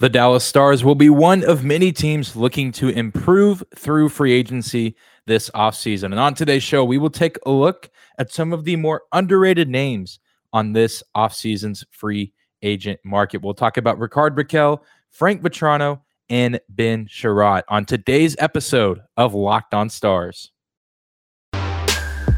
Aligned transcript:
The 0.00 0.08
Dallas 0.08 0.44
Stars 0.44 0.82
will 0.82 0.94
be 0.94 1.10
one 1.10 1.44
of 1.44 1.62
many 1.62 1.92
teams 1.92 2.34
looking 2.34 2.72
to 2.72 2.88
improve 2.88 3.62
through 3.76 4.08
free 4.08 4.32
agency 4.32 4.96
this 5.26 5.50
offseason. 5.50 6.04
And 6.04 6.18
on 6.18 6.32
today's 6.32 6.62
show, 6.62 6.82
we 6.82 6.96
will 6.96 7.10
take 7.10 7.36
a 7.44 7.50
look 7.50 7.90
at 8.18 8.32
some 8.32 8.54
of 8.54 8.64
the 8.64 8.76
more 8.76 9.02
underrated 9.12 9.68
names 9.68 10.18
on 10.54 10.72
this 10.72 11.02
offseason's 11.14 11.84
free 11.90 12.32
agent 12.62 12.98
market. 13.04 13.42
We'll 13.42 13.52
talk 13.52 13.76
about 13.76 13.98
Ricard 13.98 14.30
Rakell, 14.38 14.80
Frank 15.10 15.42
Vatrano, 15.42 16.00
and 16.30 16.58
Ben 16.70 17.06
Chiarot 17.06 17.64
on 17.68 17.84
today's 17.84 18.34
episode 18.38 19.02
of 19.18 19.34
Locked 19.34 19.74
On 19.74 19.90
Stars. 19.90 20.50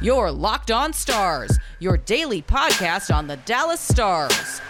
Your 0.01 0.33
Locked 0.33 0.73
On 0.73 0.93
Stars, 0.93 1.61
your 1.79 1.97
daily 1.97 2.43
podcast 2.43 3.15
on 3.15 3.29
the 3.29 3.37
Dallas 3.37 3.79
Stars 3.79 4.61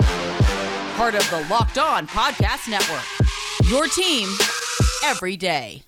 part 1.03 1.17
of 1.17 1.31
the 1.31 1.47
Locked 1.51 1.79
On 1.79 2.07
Podcast 2.07 2.69
Network. 2.69 3.03
Your 3.69 3.89
team 3.89 4.29
every 5.05 5.37
day. 5.37 5.83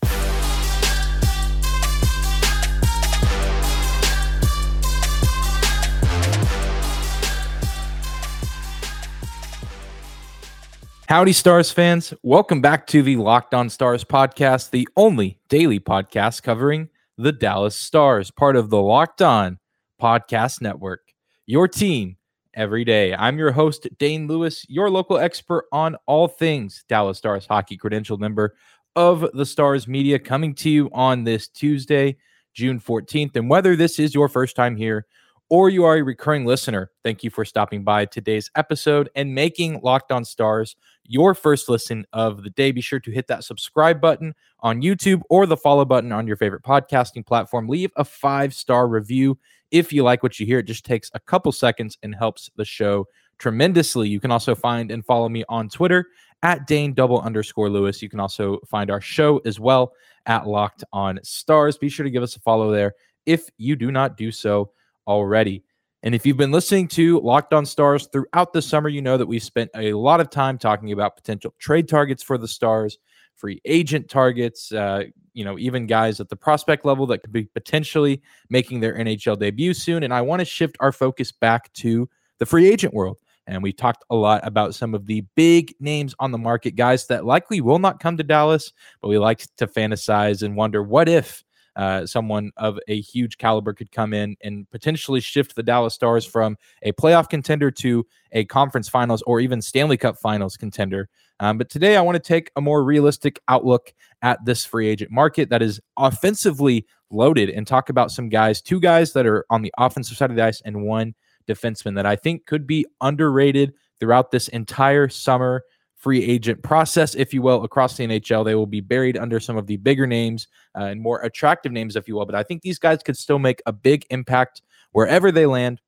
Howdy, 11.06 11.32
Stars 11.32 11.70
fans. 11.70 12.12
Welcome 12.24 12.60
back 12.60 12.88
to 12.88 13.00
the 13.00 13.14
Locked 13.14 13.54
On 13.54 13.70
Stars 13.70 14.02
podcast, 14.02 14.70
the 14.70 14.88
only 14.96 15.38
daily 15.48 15.78
podcast 15.78 16.42
covering 16.42 16.88
the 17.16 17.30
Dallas 17.30 17.76
Stars, 17.76 18.32
part 18.32 18.56
of 18.56 18.68
the 18.68 18.82
Locked 18.82 19.22
On 19.22 19.60
Podcast 20.02 20.60
Network. 20.60 21.12
Your 21.46 21.68
team 21.68 22.16
every 22.54 22.84
day. 22.84 23.14
I'm 23.14 23.38
your 23.38 23.52
host, 23.52 23.86
Dane 23.98 24.26
Lewis, 24.26 24.64
your 24.68 24.90
local 24.90 25.18
expert 25.18 25.66
on 25.72 25.96
all 26.06 26.28
things 26.28 26.84
Dallas 26.88 27.18
Stars 27.18 27.46
hockey, 27.46 27.76
credentialed 27.76 28.20
member 28.20 28.54
of 28.96 29.28
the 29.34 29.46
Stars 29.46 29.86
Media, 29.86 30.18
coming 30.18 30.54
to 30.56 30.70
you 30.70 30.90
on 30.92 31.24
this 31.24 31.48
Tuesday, 31.48 32.16
June 32.54 32.80
14th. 32.80 33.36
And 33.36 33.50
whether 33.50 33.76
this 33.76 33.98
is 33.98 34.14
your 34.14 34.28
first 34.28 34.56
time 34.56 34.76
here 34.76 35.06
or 35.50 35.68
you 35.68 35.84
are 35.84 35.96
a 35.96 36.02
recurring 36.02 36.44
listener, 36.44 36.90
thank 37.02 37.22
you 37.22 37.30
for 37.30 37.44
stopping 37.44 37.84
by 37.84 38.06
today's 38.06 38.50
episode 38.56 39.10
and 39.14 39.34
making 39.34 39.80
Locked 39.82 40.10
On 40.12 40.24
Stars 40.24 40.76
your 41.04 41.34
first 41.34 41.68
listen 41.68 42.06
of 42.12 42.42
the 42.42 42.50
day. 42.50 42.72
Be 42.72 42.80
sure 42.80 43.00
to 43.00 43.10
hit 43.10 43.26
that 43.28 43.44
subscribe 43.44 44.00
button 44.00 44.34
on 44.60 44.80
YouTube 44.80 45.22
or 45.28 45.46
the 45.46 45.56
follow 45.56 45.84
button 45.84 46.12
on 46.12 46.26
your 46.26 46.36
favorite 46.36 46.62
podcasting 46.62 47.26
platform. 47.26 47.68
Leave 47.68 47.90
a 47.96 48.04
five 48.04 48.54
star 48.54 48.88
review 48.88 49.38
if 49.74 49.92
you 49.92 50.04
like 50.04 50.22
what 50.22 50.38
you 50.38 50.46
hear. 50.46 50.60
It 50.60 50.66
just 50.66 50.86
takes 50.86 51.10
a 51.14 51.20
couple 51.20 51.50
seconds 51.50 51.98
and 52.04 52.14
helps 52.14 52.48
the 52.56 52.64
show 52.64 53.06
tremendously. 53.38 54.08
You 54.08 54.20
can 54.20 54.30
also 54.30 54.54
find 54.54 54.92
and 54.92 55.04
follow 55.04 55.28
me 55.28 55.44
on 55.48 55.68
Twitter 55.68 56.06
at 56.44 56.68
Dane 56.68 56.94
double 56.94 57.20
underscore 57.20 57.68
Lewis. 57.68 58.00
You 58.00 58.08
can 58.08 58.20
also 58.20 58.60
find 58.70 58.88
our 58.88 59.00
show 59.00 59.38
as 59.44 59.58
well 59.58 59.92
at 60.26 60.46
Locked 60.46 60.84
On 60.92 61.18
Stars. 61.24 61.76
Be 61.76 61.88
sure 61.88 62.04
to 62.04 62.10
give 62.10 62.22
us 62.22 62.36
a 62.36 62.40
follow 62.40 62.70
there 62.70 62.94
if 63.26 63.48
you 63.58 63.74
do 63.74 63.90
not 63.90 64.16
do 64.16 64.30
so 64.30 64.70
already. 65.08 65.64
And 66.04 66.14
if 66.14 66.24
you've 66.24 66.36
been 66.36 66.52
listening 66.52 66.86
to 66.88 67.18
Locked 67.20 67.52
On 67.52 67.66
Stars 67.66 68.08
throughout 68.12 68.52
the 68.52 68.62
summer, 68.62 68.88
you 68.88 69.02
know 69.02 69.16
that 69.16 69.26
we've 69.26 69.42
spent 69.42 69.70
a 69.74 69.92
lot 69.94 70.20
of 70.20 70.30
time 70.30 70.56
talking 70.56 70.92
about 70.92 71.16
potential 71.16 71.52
trade 71.58 71.88
targets 71.88 72.22
for 72.22 72.38
the 72.38 72.46
Stars, 72.46 72.98
free 73.36 73.60
agent 73.64 74.08
targets, 74.08 74.72
uh, 74.72 75.04
you 75.32 75.44
know, 75.44 75.58
even 75.58 75.86
guys 75.86 76.20
at 76.20 76.28
the 76.28 76.36
prospect 76.36 76.84
level 76.84 77.06
that 77.06 77.18
could 77.18 77.32
be 77.32 77.44
potentially 77.44 78.22
making 78.48 78.80
their 78.80 78.94
NHL 78.94 79.38
debut 79.38 79.74
soon. 79.74 80.02
And 80.02 80.14
I 80.14 80.20
want 80.22 80.40
to 80.40 80.44
shift 80.44 80.76
our 80.80 80.92
focus 80.92 81.32
back 81.32 81.72
to 81.74 82.08
the 82.38 82.46
free 82.46 82.68
agent 82.68 82.94
world. 82.94 83.18
And 83.46 83.62
we 83.62 83.72
talked 83.72 84.04
a 84.08 84.16
lot 84.16 84.46
about 84.46 84.74
some 84.74 84.94
of 84.94 85.06
the 85.06 85.22
big 85.34 85.74
names 85.78 86.14
on 86.18 86.32
the 86.32 86.38
market, 86.38 86.76
guys 86.76 87.06
that 87.08 87.26
likely 87.26 87.60
will 87.60 87.78
not 87.78 88.00
come 88.00 88.16
to 88.16 88.22
Dallas, 88.22 88.72
but 89.02 89.08
we 89.08 89.18
like 89.18 89.46
to 89.56 89.66
fantasize 89.66 90.42
and 90.42 90.56
wonder 90.56 90.82
what 90.82 91.08
if 91.08 91.44
uh, 91.76 92.06
someone 92.06 92.52
of 92.56 92.78
a 92.88 93.00
huge 93.00 93.36
caliber 93.38 93.72
could 93.72 93.90
come 93.90 94.14
in 94.14 94.36
and 94.42 94.70
potentially 94.70 95.20
shift 95.20 95.56
the 95.56 95.62
Dallas 95.62 95.94
Stars 95.94 96.24
from 96.24 96.56
a 96.82 96.92
playoff 96.92 97.28
contender 97.28 97.70
to 97.70 98.06
a 98.32 98.44
conference 98.44 98.88
finals 98.88 99.22
or 99.22 99.40
even 99.40 99.60
Stanley 99.60 99.96
Cup 99.96 100.16
finals 100.18 100.56
contender. 100.56 101.08
Um, 101.40 101.58
but 101.58 101.68
today 101.68 101.96
I 101.96 102.00
want 102.00 102.16
to 102.16 102.20
take 102.20 102.50
a 102.56 102.60
more 102.60 102.84
realistic 102.84 103.40
outlook 103.48 103.92
at 104.22 104.44
this 104.44 104.64
free 104.64 104.88
agent 104.88 105.10
market 105.10 105.50
that 105.50 105.62
is 105.62 105.80
offensively 105.96 106.86
loaded 107.10 107.50
and 107.50 107.66
talk 107.66 107.88
about 107.88 108.10
some 108.10 108.28
guys, 108.28 108.62
two 108.62 108.80
guys 108.80 109.12
that 109.12 109.26
are 109.26 109.44
on 109.50 109.62
the 109.62 109.72
offensive 109.78 110.16
side 110.16 110.30
of 110.30 110.36
the 110.36 110.44
ice 110.44 110.62
and 110.64 110.84
one 110.84 111.14
defenseman 111.48 111.94
that 111.96 112.06
I 112.06 112.16
think 112.16 112.46
could 112.46 112.66
be 112.66 112.86
underrated 113.00 113.74
throughout 114.00 114.30
this 114.30 114.48
entire 114.48 115.08
summer 115.08 115.62
free 115.96 116.22
agent 116.22 116.62
process, 116.62 117.14
if 117.14 117.32
you 117.32 117.40
will, 117.40 117.64
across 117.64 117.96
the 117.96 118.06
NHL. 118.06 118.44
They 118.44 118.54
will 118.54 118.66
be 118.66 118.82
buried 118.82 119.16
under 119.16 119.40
some 119.40 119.56
of 119.56 119.66
the 119.66 119.78
bigger 119.78 120.06
names 120.06 120.48
uh, 120.78 120.84
and 120.84 121.00
more 121.00 121.22
attractive 121.22 121.72
names, 121.72 121.96
if 121.96 122.06
you 122.06 122.14
will. 122.14 122.26
But 122.26 122.34
I 122.34 122.42
think 122.42 122.62
these 122.62 122.78
guys 122.78 123.02
could 123.02 123.16
still 123.16 123.38
make 123.38 123.62
a 123.64 123.72
big 123.72 124.04
impact 124.10 124.60
wherever 124.92 125.32
they 125.32 125.46
land. 125.46 125.80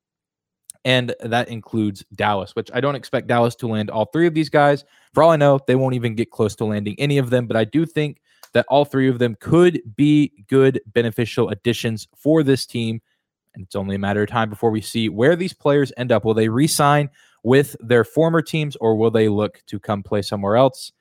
And 0.87 1.13
that 1.19 1.49
includes 1.49 2.05
Dallas, 2.15 2.55
which 2.55 2.69
I 2.73 2.79
don't 2.79 2.95
expect 2.95 3.27
Dallas 3.27 3.55
to 3.55 3.67
land 3.67 3.89
all 3.89 4.05
three 4.05 4.25
of 4.25 4.33
these 4.33 4.47
guys. 4.47 4.85
For 5.13 5.21
all 5.21 5.31
I 5.31 5.35
know, 5.35 5.59
they 5.67 5.75
won't 5.75 5.95
even 5.95 6.15
get 6.15 6.31
close 6.31 6.55
to 6.55 6.65
landing 6.65 6.95
any 6.97 7.17
of 7.17 7.29
them. 7.29 7.45
But 7.45 7.57
I 7.57 7.65
do 7.65 7.85
think 7.85 8.21
that 8.53 8.65
all 8.69 8.85
three 8.85 9.09
of 9.09 9.19
them 9.19 9.35
could 9.41 9.81
be 9.97 10.31
good, 10.47 10.79
beneficial 10.87 11.49
additions 11.49 12.07
for 12.15 12.41
this 12.41 12.65
team. 12.65 13.01
And 13.53 13.65
it's 13.65 13.75
only 13.75 13.97
a 13.97 13.99
matter 13.99 14.21
of 14.21 14.29
time 14.29 14.49
before 14.49 14.71
we 14.71 14.79
see 14.79 15.09
where 15.09 15.35
these 15.35 15.51
players 15.51 15.91
end 15.97 16.13
up. 16.13 16.23
Will 16.23 16.33
they 16.33 16.47
re 16.47 16.67
sign 16.67 17.09
with 17.43 17.75
their 17.81 18.05
former 18.05 18.41
teams, 18.41 18.77
or 18.77 18.95
will 18.95 19.11
they 19.11 19.27
look 19.27 19.61
to 19.67 19.81
come 19.81 20.03
play 20.03 20.21
somewhere 20.21 20.55
else? 20.55 20.93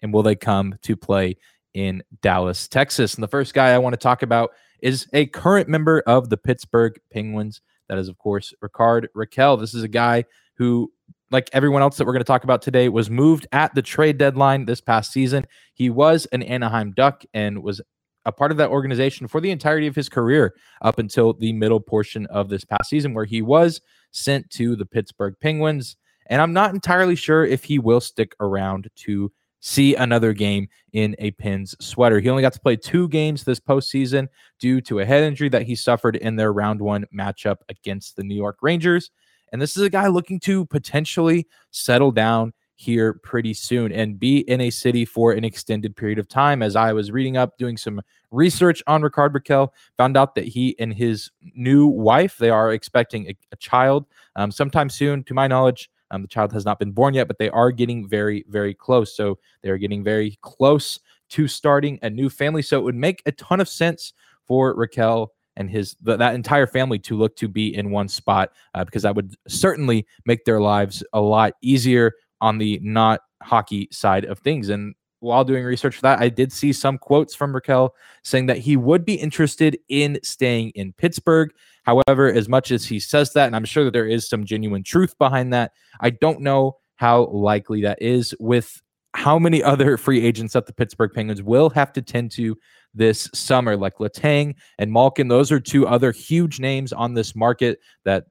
And 0.00 0.14
will 0.14 0.22
they 0.22 0.36
come 0.36 0.76
to 0.82 0.96
play 0.96 1.38
in 1.72 2.04
Dallas, 2.22 2.68
Texas? 2.68 3.14
And 3.14 3.22
the 3.24 3.28
first 3.28 3.52
guy 3.52 3.74
I 3.74 3.78
want 3.78 3.94
to 3.94 3.98
talk 4.00 4.22
about 4.22 4.52
is 4.80 5.08
a 5.12 5.26
current 5.26 5.68
member 5.68 6.04
of 6.06 6.28
the 6.28 6.36
Pittsburgh 6.36 7.00
Penguins. 7.10 7.60
That 7.88 7.98
is, 7.98 8.08
of 8.08 8.18
course, 8.18 8.54
Ricard 8.62 9.06
Rakell. 9.16 9.58
This 9.58 9.74
is 9.74 9.82
a 9.82 9.88
guy 9.88 10.24
who, 10.56 10.92
like 11.30 11.50
everyone 11.52 11.82
else 11.82 11.96
that 11.96 12.06
we're 12.06 12.12
going 12.12 12.20
to 12.20 12.24
talk 12.24 12.44
about 12.44 12.62
today, 12.62 12.88
was 12.88 13.10
moved 13.10 13.46
at 13.52 13.74
the 13.74 13.82
trade 13.82 14.18
deadline 14.18 14.64
this 14.64 14.80
past 14.80 15.12
season. 15.12 15.46
He 15.74 15.90
was 15.90 16.26
an 16.26 16.42
Anaheim 16.42 16.92
Duck 16.92 17.24
and 17.34 17.62
was 17.62 17.80
a 18.24 18.32
part 18.32 18.50
of 18.50 18.56
that 18.56 18.70
organization 18.70 19.28
for 19.28 19.40
the 19.40 19.50
entirety 19.50 19.86
of 19.86 19.94
his 19.94 20.08
career 20.08 20.54
up 20.80 20.98
until 20.98 21.34
the 21.34 21.52
middle 21.52 21.80
portion 21.80 22.26
of 22.26 22.48
this 22.48 22.64
past 22.64 22.88
season, 22.88 23.12
where 23.12 23.26
he 23.26 23.42
was 23.42 23.80
sent 24.12 24.48
to 24.50 24.76
the 24.76 24.86
Pittsburgh 24.86 25.34
Penguins. 25.40 25.96
And 26.26 26.40
I'm 26.40 26.54
not 26.54 26.72
entirely 26.72 27.16
sure 27.16 27.44
if 27.44 27.64
he 27.64 27.78
will 27.78 28.00
stick 28.00 28.34
around 28.40 28.88
to 28.96 29.30
see 29.64 29.94
another 29.94 30.34
game 30.34 30.68
in 30.92 31.16
a 31.18 31.30
Pens 31.32 31.74
sweater. 31.80 32.20
He 32.20 32.28
only 32.28 32.42
got 32.42 32.52
to 32.52 32.60
play 32.60 32.76
two 32.76 33.08
games 33.08 33.44
this 33.44 33.58
postseason 33.58 34.28
due 34.60 34.82
to 34.82 35.00
a 35.00 35.06
head 35.06 35.24
injury 35.24 35.48
that 35.48 35.62
he 35.62 35.74
suffered 35.74 36.16
in 36.16 36.36
their 36.36 36.52
round 36.52 36.82
one 36.82 37.06
matchup 37.16 37.56
against 37.70 38.16
the 38.16 38.24
New 38.24 38.34
York 38.34 38.58
Rangers. 38.60 39.10
And 39.52 39.62
this 39.62 39.74
is 39.74 39.82
a 39.82 39.88
guy 39.88 40.08
looking 40.08 40.38
to 40.40 40.66
potentially 40.66 41.48
settle 41.70 42.12
down 42.12 42.52
here 42.76 43.14
pretty 43.22 43.54
soon 43.54 43.90
and 43.90 44.20
be 44.20 44.40
in 44.40 44.60
a 44.60 44.68
city 44.68 45.06
for 45.06 45.32
an 45.32 45.44
extended 45.44 45.96
period 45.96 46.18
of 46.18 46.28
time. 46.28 46.62
As 46.62 46.76
I 46.76 46.92
was 46.92 47.10
reading 47.10 47.38
up, 47.38 47.56
doing 47.56 47.78
some 47.78 48.02
research 48.32 48.82
on 48.86 49.00
Ricard 49.00 49.32
Rakell, 49.32 49.70
found 49.96 50.18
out 50.18 50.34
that 50.34 50.44
he 50.44 50.76
and 50.78 50.92
his 50.92 51.30
new 51.54 51.86
wife, 51.86 52.36
they 52.36 52.50
are 52.50 52.70
expecting 52.70 53.28
a, 53.28 53.36
a 53.50 53.56
child 53.56 54.04
um, 54.36 54.50
sometime 54.50 54.90
soon. 54.90 55.24
To 55.24 55.32
my 55.32 55.46
knowledge, 55.46 55.88
um, 56.14 56.22
the 56.22 56.28
child 56.28 56.52
has 56.52 56.64
not 56.64 56.78
been 56.78 56.92
born 56.92 57.14
yet, 57.14 57.26
but 57.26 57.38
they 57.38 57.50
are 57.50 57.72
getting 57.72 58.08
very, 58.08 58.44
very 58.48 58.72
close. 58.72 59.16
So 59.16 59.38
they're 59.62 59.78
getting 59.78 60.04
very 60.04 60.38
close 60.42 61.00
to 61.30 61.48
starting 61.48 61.98
a 62.02 62.10
new 62.10 62.30
family. 62.30 62.62
So 62.62 62.78
it 62.78 62.82
would 62.82 62.94
make 62.94 63.22
a 63.26 63.32
ton 63.32 63.60
of 63.60 63.68
sense 63.68 64.12
for 64.46 64.76
Rakell 64.76 65.28
and 65.56 65.68
his 65.68 65.96
th- 66.04 66.18
that 66.18 66.34
entire 66.34 66.66
family 66.66 66.98
to 67.00 67.16
look 67.16 67.34
to 67.36 67.48
be 67.48 67.74
in 67.74 67.90
one 67.90 68.08
spot 68.08 68.50
uh, 68.74 68.84
because 68.84 69.02
that 69.02 69.16
would 69.16 69.34
certainly 69.48 70.06
make 70.24 70.44
their 70.44 70.60
lives 70.60 71.02
a 71.12 71.20
lot 71.20 71.54
easier 71.62 72.12
on 72.40 72.58
the 72.58 72.78
not 72.82 73.20
hockey 73.42 73.88
side 73.90 74.24
of 74.24 74.38
things. 74.40 74.68
And 74.68 74.94
while 75.20 75.44
doing 75.44 75.64
research 75.64 75.96
for 75.96 76.02
that, 76.02 76.20
I 76.20 76.28
did 76.28 76.52
see 76.52 76.72
some 76.72 76.98
quotes 76.98 77.34
from 77.34 77.52
Rakell 77.52 77.90
saying 78.22 78.46
that 78.46 78.58
he 78.58 78.76
would 78.76 79.04
be 79.04 79.14
interested 79.14 79.78
in 79.88 80.18
staying 80.22 80.70
in 80.70 80.92
Pittsburgh. 80.92 81.50
However, 81.84 82.32
as 82.32 82.48
much 82.48 82.70
as 82.70 82.86
he 82.86 82.98
says 82.98 83.32
that, 83.34 83.46
and 83.46 83.54
I'm 83.56 83.64
sure 83.64 83.84
that 83.84 83.92
there 83.92 84.08
is 84.08 84.28
some 84.28 84.44
genuine 84.44 84.82
truth 84.82 85.16
behind 85.18 85.52
that, 85.52 85.72
I 86.00 86.10
don't 86.10 86.40
know 86.40 86.76
how 86.96 87.26
likely 87.26 87.82
that 87.82 88.00
is 88.00 88.34
with 88.40 88.82
how 89.14 89.38
many 89.38 89.62
other 89.62 89.96
free 89.98 90.24
agents 90.24 90.54
that 90.54 90.66
the 90.66 90.72
Pittsburgh 90.72 91.12
Penguins 91.14 91.42
will 91.42 91.70
have 91.70 91.92
to 91.92 92.02
tend 92.02 92.30
to 92.32 92.56
this 92.94 93.28
summer, 93.34 93.76
like 93.76 93.96
Letang 93.98 94.54
and 94.78 94.92
Malkin. 94.92 95.28
Those 95.28 95.50
are 95.52 95.60
two 95.60 95.86
other 95.86 96.12
huge 96.12 96.60
names 96.60 96.92
on 96.92 97.14
this 97.14 97.34
market 97.34 97.80
that 98.04 98.24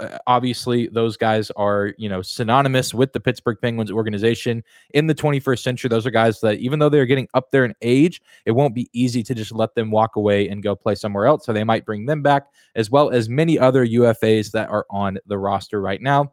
Uh, 0.00 0.18
obviously 0.26 0.88
those 0.88 1.16
guys 1.16 1.50
are 1.52 1.94
you 1.98 2.08
know 2.08 2.22
synonymous 2.22 2.94
with 2.94 3.12
the 3.12 3.20
Pittsburgh 3.20 3.58
Penguins 3.60 3.90
organization 3.90 4.62
in 4.94 5.06
the 5.06 5.14
21st 5.14 5.58
century. 5.60 5.88
Those 5.88 6.06
are 6.06 6.10
guys 6.10 6.40
that 6.40 6.58
even 6.58 6.78
though 6.78 6.88
they're 6.88 7.06
getting 7.06 7.28
up 7.34 7.50
there 7.50 7.64
in 7.64 7.74
age, 7.82 8.20
it 8.46 8.52
won't 8.52 8.74
be 8.74 8.88
easy 8.92 9.22
to 9.22 9.34
just 9.34 9.52
let 9.52 9.74
them 9.74 9.90
walk 9.90 10.16
away 10.16 10.48
and 10.48 10.62
go 10.62 10.76
play 10.76 10.94
somewhere 10.94 11.26
else. 11.26 11.44
So 11.44 11.52
they 11.52 11.64
might 11.64 11.86
bring 11.86 12.06
them 12.06 12.22
back 12.22 12.46
as 12.74 12.90
well 12.90 13.10
as 13.10 13.28
many 13.28 13.58
other 13.58 13.86
UFAs 13.86 14.52
that 14.52 14.70
are 14.70 14.86
on 14.90 15.18
the 15.26 15.38
roster 15.38 15.80
right 15.80 16.00
now. 16.00 16.32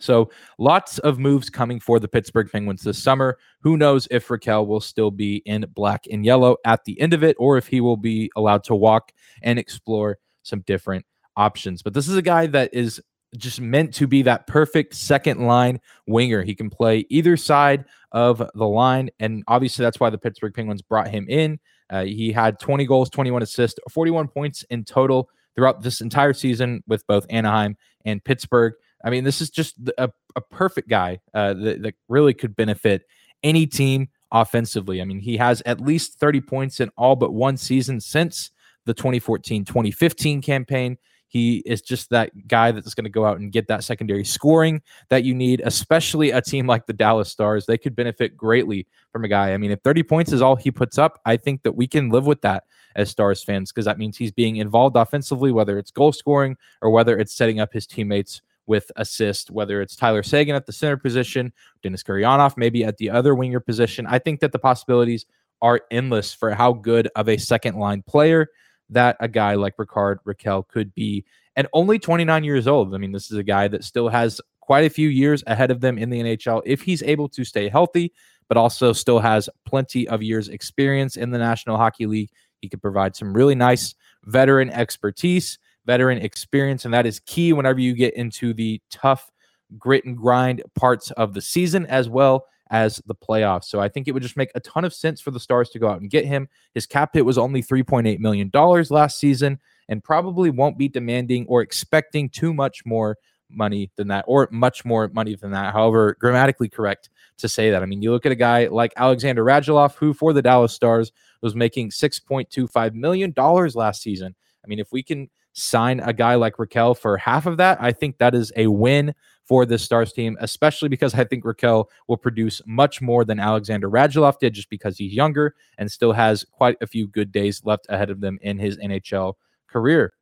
So 0.00 0.30
lots 0.58 0.98
of 0.98 1.18
moves 1.18 1.50
coming 1.50 1.80
for 1.80 2.00
the 2.00 2.08
Pittsburgh 2.08 2.50
Penguins 2.50 2.82
this 2.82 3.02
summer. 3.02 3.38
Who 3.60 3.76
knows 3.76 4.08
if 4.10 4.28
Rakell 4.28 4.66
will 4.66 4.80
still 4.80 5.10
be 5.10 5.36
in 5.46 5.64
black 5.74 6.06
and 6.10 6.24
yellow 6.24 6.56
at 6.64 6.84
the 6.84 7.00
end 7.00 7.14
of 7.14 7.22
it, 7.22 7.36
or 7.38 7.56
if 7.56 7.66
he 7.66 7.80
will 7.80 7.96
be 7.96 8.30
allowed 8.36 8.64
to 8.64 8.74
walk 8.74 9.12
and 9.42 9.58
explore 9.58 10.18
some 10.42 10.60
different 10.60 11.06
options. 11.36 11.82
But 11.82 11.94
this 11.94 12.08
is 12.08 12.16
a 12.16 12.22
guy 12.22 12.46
that 12.48 12.72
is 12.72 13.00
just 13.36 13.60
meant 13.60 13.94
to 13.94 14.06
be 14.06 14.22
that 14.22 14.46
perfect 14.46 14.94
second 14.94 15.46
line 15.46 15.80
winger. 16.06 16.42
He 16.42 16.54
can 16.54 16.70
play 16.70 17.04
either 17.10 17.36
side 17.36 17.84
of 18.12 18.42
the 18.54 18.66
line. 18.66 19.10
And 19.18 19.42
obviously, 19.48 19.84
that's 19.84 19.98
why 19.98 20.10
the 20.10 20.18
Pittsburgh 20.18 20.54
Penguins 20.54 20.82
brought 20.82 21.08
him 21.08 21.26
in. 21.28 21.58
Uh, 21.90 22.04
he 22.04 22.32
had 22.32 22.58
20 22.58 22.86
goals, 22.86 23.10
21 23.10 23.42
assists, 23.42 23.78
41 23.90 24.28
points 24.28 24.62
in 24.70 24.84
total 24.84 25.28
throughout 25.54 25.82
this 25.82 26.00
entire 26.00 26.32
season 26.32 26.82
with 26.86 27.06
both 27.06 27.26
Anaheim 27.30 27.76
and 28.04 28.24
Pittsburgh. 28.24 28.74
I 29.04 29.10
mean, 29.10 29.24
this 29.24 29.40
is 29.40 29.50
just 29.50 29.76
a, 29.98 30.10
a 30.34 30.40
perfect 30.40 30.88
guy 30.88 31.20
uh, 31.34 31.54
that, 31.54 31.82
that 31.82 31.94
really 32.08 32.34
could 32.34 32.56
benefit 32.56 33.02
any 33.42 33.66
team 33.66 34.08
offensively. 34.32 35.00
I 35.00 35.04
mean, 35.04 35.20
he 35.20 35.36
has 35.36 35.62
at 35.66 35.80
least 35.80 36.18
30 36.18 36.40
points 36.40 36.80
in 36.80 36.90
all 36.96 37.14
but 37.14 37.32
one 37.32 37.56
season 37.56 38.00
since 38.00 38.50
the 38.86 38.94
2014 38.94 39.64
2015 39.64 40.42
campaign. 40.42 40.98
He 41.28 41.58
is 41.66 41.82
just 41.82 42.10
that 42.10 42.46
guy 42.46 42.70
that's 42.70 42.94
going 42.94 43.04
to 43.04 43.10
go 43.10 43.24
out 43.24 43.38
and 43.38 43.50
get 43.50 43.66
that 43.68 43.82
secondary 43.82 44.24
scoring 44.24 44.82
that 45.08 45.24
you 45.24 45.34
need, 45.34 45.62
especially 45.64 46.30
a 46.30 46.40
team 46.40 46.66
like 46.66 46.86
the 46.86 46.92
Dallas 46.92 47.28
Stars. 47.28 47.66
They 47.66 47.78
could 47.78 47.96
benefit 47.96 48.36
greatly 48.36 48.86
from 49.10 49.24
a 49.24 49.28
guy. 49.28 49.52
I 49.52 49.56
mean, 49.56 49.72
if 49.72 49.80
30 49.80 50.04
points 50.04 50.32
is 50.32 50.42
all 50.42 50.56
he 50.56 50.70
puts 50.70 50.96
up, 50.96 51.20
I 51.24 51.36
think 51.36 51.62
that 51.64 51.72
we 51.72 51.86
can 51.86 52.10
live 52.10 52.26
with 52.26 52.40
that 52.42 52.64
as 52.96 53.10
Stars 53.10 53.42
fans 53.42 53.72
because 53.72 53.84
that 53.84 53.98
means 53.98 54.16
he's 54.16 54.32
being 54.32 54.56
involved 54.56 54.96
offensively, 54.96 55.50
whether 55.50 55.78
it's 55.78 55.90
goal 55.90 56.12
scoring 56.12 56.56
or 56.80 56.90
whether 56.90 57.18
it's 57.18 57.34
setting 57.34 57.58
up 57.60 57.72
his 57.72 57.86
teammates 57.86 58.42
with 58.66 58.90
assist, 58.96 59.50
whether 59.50 59.82
it's 59.82 59.96
Tyler 59.96 60.22
Seguin 60.22 60.54
at 60.54 60.66
the 60.66 60.72
center 60.72 60.96
position, 60.96 61.52
Denis 61.82 62.02
Gurianov 62.02 62.56
maybe 62.56 62.84
at 62.84 62.96
the 62.96 63.10
other 63.10 63.34
winger 63.34 63.60
position. 63.60 64.06
I 64.06 64.18
think 64.18 64.40
that 64.40 64.52
the 64.52 64.58
possibilities 64.58 65.26
are 65.60 65.80
endless 65.90 66.32
for 66.32 66.54
how 66.54 66.72
good 66.72 67.08
of 67.16 67.28
a 67.28 67.36
second 67.36 67.76
line 67.76 68.02
player 68.02 68.48
that 68.90 69.16
a 69.20 69.28
guy 69.28 69.54
like 69.54 69.76
Ricard 69.76 70.18
Rakell 70.26 70.66
could 70.68 70.94
be. 70.94 71.24
And 71.56 71.68
only 71.72 71.98
29 71.98 72.44
years 72.44 72.66
old. 72.66 72.94
I 72.94 72.98
mean, 72.98 73.12
this 73.12 73.30
is 73.30 73.38
a 73.38 73.42
guy 73.42 73.68
that 73.68 73.84
still 73.84 74.08
has 74.08 74.40
quite 74.60 74.84
a 74.84 74.90
few 74.90 75.08
years 75.08 75.44
ahead 75.46 75.70
of 75.70 75.80
them 75.80 75.98
in 75.98 76.10
the 76.10 76.20
NHL 76.20 76.62
if 76.64 76.82
he's 76.82 77.02
able 77.02 77.28
to 77.28 77.44
stay 77.44 77.68
healthy, 77.68 78.12
but 78.48 78.56
also 78.56 78.92
still 78.92 79.20
has 79.20 79.48
plenty 79.64 80.08
of 80.08 80.22
years 80.22 80.48
experience 80.48 81.16
in 81.16 81.30
the 81.30 81.38
National 81.38 81.76
Hockey 81.76 82.06
League. 82.06 82.30
He 82.60 82.68
could 82.68 82.82
provide 82.82 83.14
some 83.14 83.34
really 83.34 83.54
nice 83.54 83.94
veteran 84.24 84.70
expertise 84.70 85.58
veteran 85.86 86.18
experience, 86.18 86.84
and 86.84 86.94
that 86.94 87.06
is 87.06 87.20
key 87.20 87.52
whenever 87.52 87.80
you 87.80 87.94
get 87.94 88.14
into 88.14 88.54
the 88.54 88.80
tough 88.90 89.30
grit 89.78 90.04
and 90.04 90.16
grind 90.16 90.62
parts 90.74 91.10
of 91.12 91.34
the 91.34 91.40
season 91.40 91.86
as 91.86 92.08
well 92.08 92.46
as 92.70 93.00
the 93.06 93.14
playoffs. 93.14 93.64
So 93.64 93.80
I 93.80 93.88
think 93.88 94.08
it 94.08 94.12
would 94.12 94.22
just 94.22 94.36
make 94.36 94.50
a 94.54 94.60
ton 94.60 94.84
of 94.84 94.94
sense 94.94 95.20
for 95.20 95.30
the 95.30 95.40
Stars 95.40 95.70
to 95.70 95.78
go 95.78 95.88
out 95.88 96.00
and 96.00 96.10
get 96.10 96.24
him. 96.24 96.48
His 96.72 96.86
cap 96.86 97.10
hit 97.12 97.24
was 97.24 97.38
only 97.38 97.62
$3.8 97.62 98.18
million 98.18 98.50
last 98.90 99.18
season 99.18 99.58
and 99.88 100.02
probably 100.02 100.50
won't 100.50 100.78
be 100.78 100.88
demanding 100.88 101.46
or 101.46 101.60
expecting 101.60 102.28
too 102.28 102.54
much 102.54 102.84
more 102.86 103.18
money 103.50 103.90
than 103.96 104.08
that, 104.08 104.24
or 104.26 104.48
much 104.50 104.84
more 104.84 105.08
money 105.08 105.34
than 105.34 105.50
that. 105.52 105.72
However, 105.72 106.16
grammatically 106.18 106.68
correct 106.68 107.10
to 107.38 107.48
say 107.48 107.70
that. 107.70 107.82
I 107.82 107.86
mean, 107.86 108.02
you 108.02 108.10
look 108.10 108.26
at 108.26 108.32
a 108.32 108.36
guy 108.36 108.66
like 108.66 108.92
Alexander 108.96 109.44
Radulov, 109.44 109.94
who 109.96 110.14
for 110.14 110.32
the 110.32 110.42
Dallas 110.42 110.72
Stars 110.72 111.12
was 111.42 111.54
making 111.54 111.90
$6.25 111.90 112.94
million 112.94 113.32
last 113.36 114.02
season. 114.02 114.34
I 114.64 114.66
mean, 114.66 114.78
if 114.78 114.90
we 114.90 115.02
can 115.02 115.28
sign 115.52 116.00
a 116.00 116.12
guy 116.12 116.34
like 116.34 116.56
Rakell 116.56 116.96
for 116.96 117.16
half 117.16 117.46
of 117.46 117.58
that, 117.58 117.78
I 117.80 117.92
think 117.92 118.18
that 118.18 118.34
is 118.34 118.52
a 118.56 118.66
win 118.66 119.14
for 119.44 119.66
this 119.66 119.82
Stars 119.82 120.12
team, 120.12 120.36
especially 120.40 120.88
because 120.88 121.14
I 121.14 121.24
think 121.24 121.44
Rakell 121.44 121.86
will 122.08 122.16
produce 122.16 122.62
much 122.66 123.02
more 123.02 123.24
than 123.24 123.38
Alexander 123.38 123.90
Radulov 123.90 124.38
did 124.38 124.54
just 124.54 124.70
because 124.70 124.96
he's 124.96 125.12
younger 125.12 125.54
and 125.78 125.90
still 125.90 126.12
has 126.12 126.44
quite 126.52 126.76
a 126.80 126.86
few 126.86 127.06
good 127.06 127.30
days 127.30 127.62
left 127.64 127.86
ahead 127.88 128.10
of 128.10 128.20
them 128.20 128.38
in 128.42 128.58
his 128.58 128.78
NHL 128.78 129.34
career. 129.68 130.14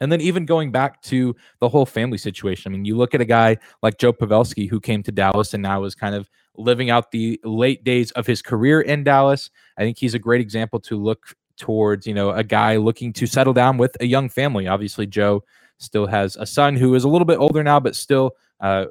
And 0.00 0.10
then 0.10 0.20
even 0.20 0.44
going 0.44 0.72
back 0.72 1.00
to 1.02 1.34
the 1.60 1.68
whole 1.68 1.86
family 1.86 2.18
situation. 2.18 2.70
I 2.70 2.76
mean, 2.76 2.84
you 2.84 2.96
look 2.96 3.14
at 3.14 3.20
a 3.20 3.24
guy 3.24 3.58
like 3.82 3.98
Joe 3.98 4.12
Pavelski 4.12 4.68
who 4.68 4.80
came 4.80 5.02
to 5.04 5.12
Dallas 5.12 5.54
and 5.54 5.62
now 5.62 5.84
is 5.84 5.94
kind 5.94 6.14
of 6.14 6.28
living 6.56 6.90
out 6.90 7.12
the 7.12 7.40
late 7.44 7.84
days 7.84 8.10
of 8.12 8.26
his 8.26 8.42
career 8.42 8.80
in 8.80 9.04
Dallas. 9.04 9.48
I 9.78 9.82
think 9.82 9.98
he's 9.98 10.14
a 10.14 10.18
great 10.18 10.40
example 10.40 10.80
to 10.80 11.00
look 11.00 11.36
towards 11.56 12.06
you 12.06 12.14
know 12.14 12.30
a 12.30 12.42
guy 12.42 12.76
looking 12.76 13.12
to 13.12 13.26
settle 13.26 13.52
down 13.52 13.78
with 13.78 13.96
a 14.00 14.06
young 14.06 14.28
family. 14.28 14.66
Obviously, 14.66 15.06
Joe 15.06 15.44
still 15.82 16.06
has 16.06 16.36
a 16.36 16.46
son 16.46 16.76
who 16.76 16.94
is 16.94 17.04
a 17.04 17.08
little 17.08 17.24
bit 17.24 17.38
older 17.38 17.62
now, 17.62 17.80
but 17.80 17.96
still 17.96 18.32
uh, 18.60 18.86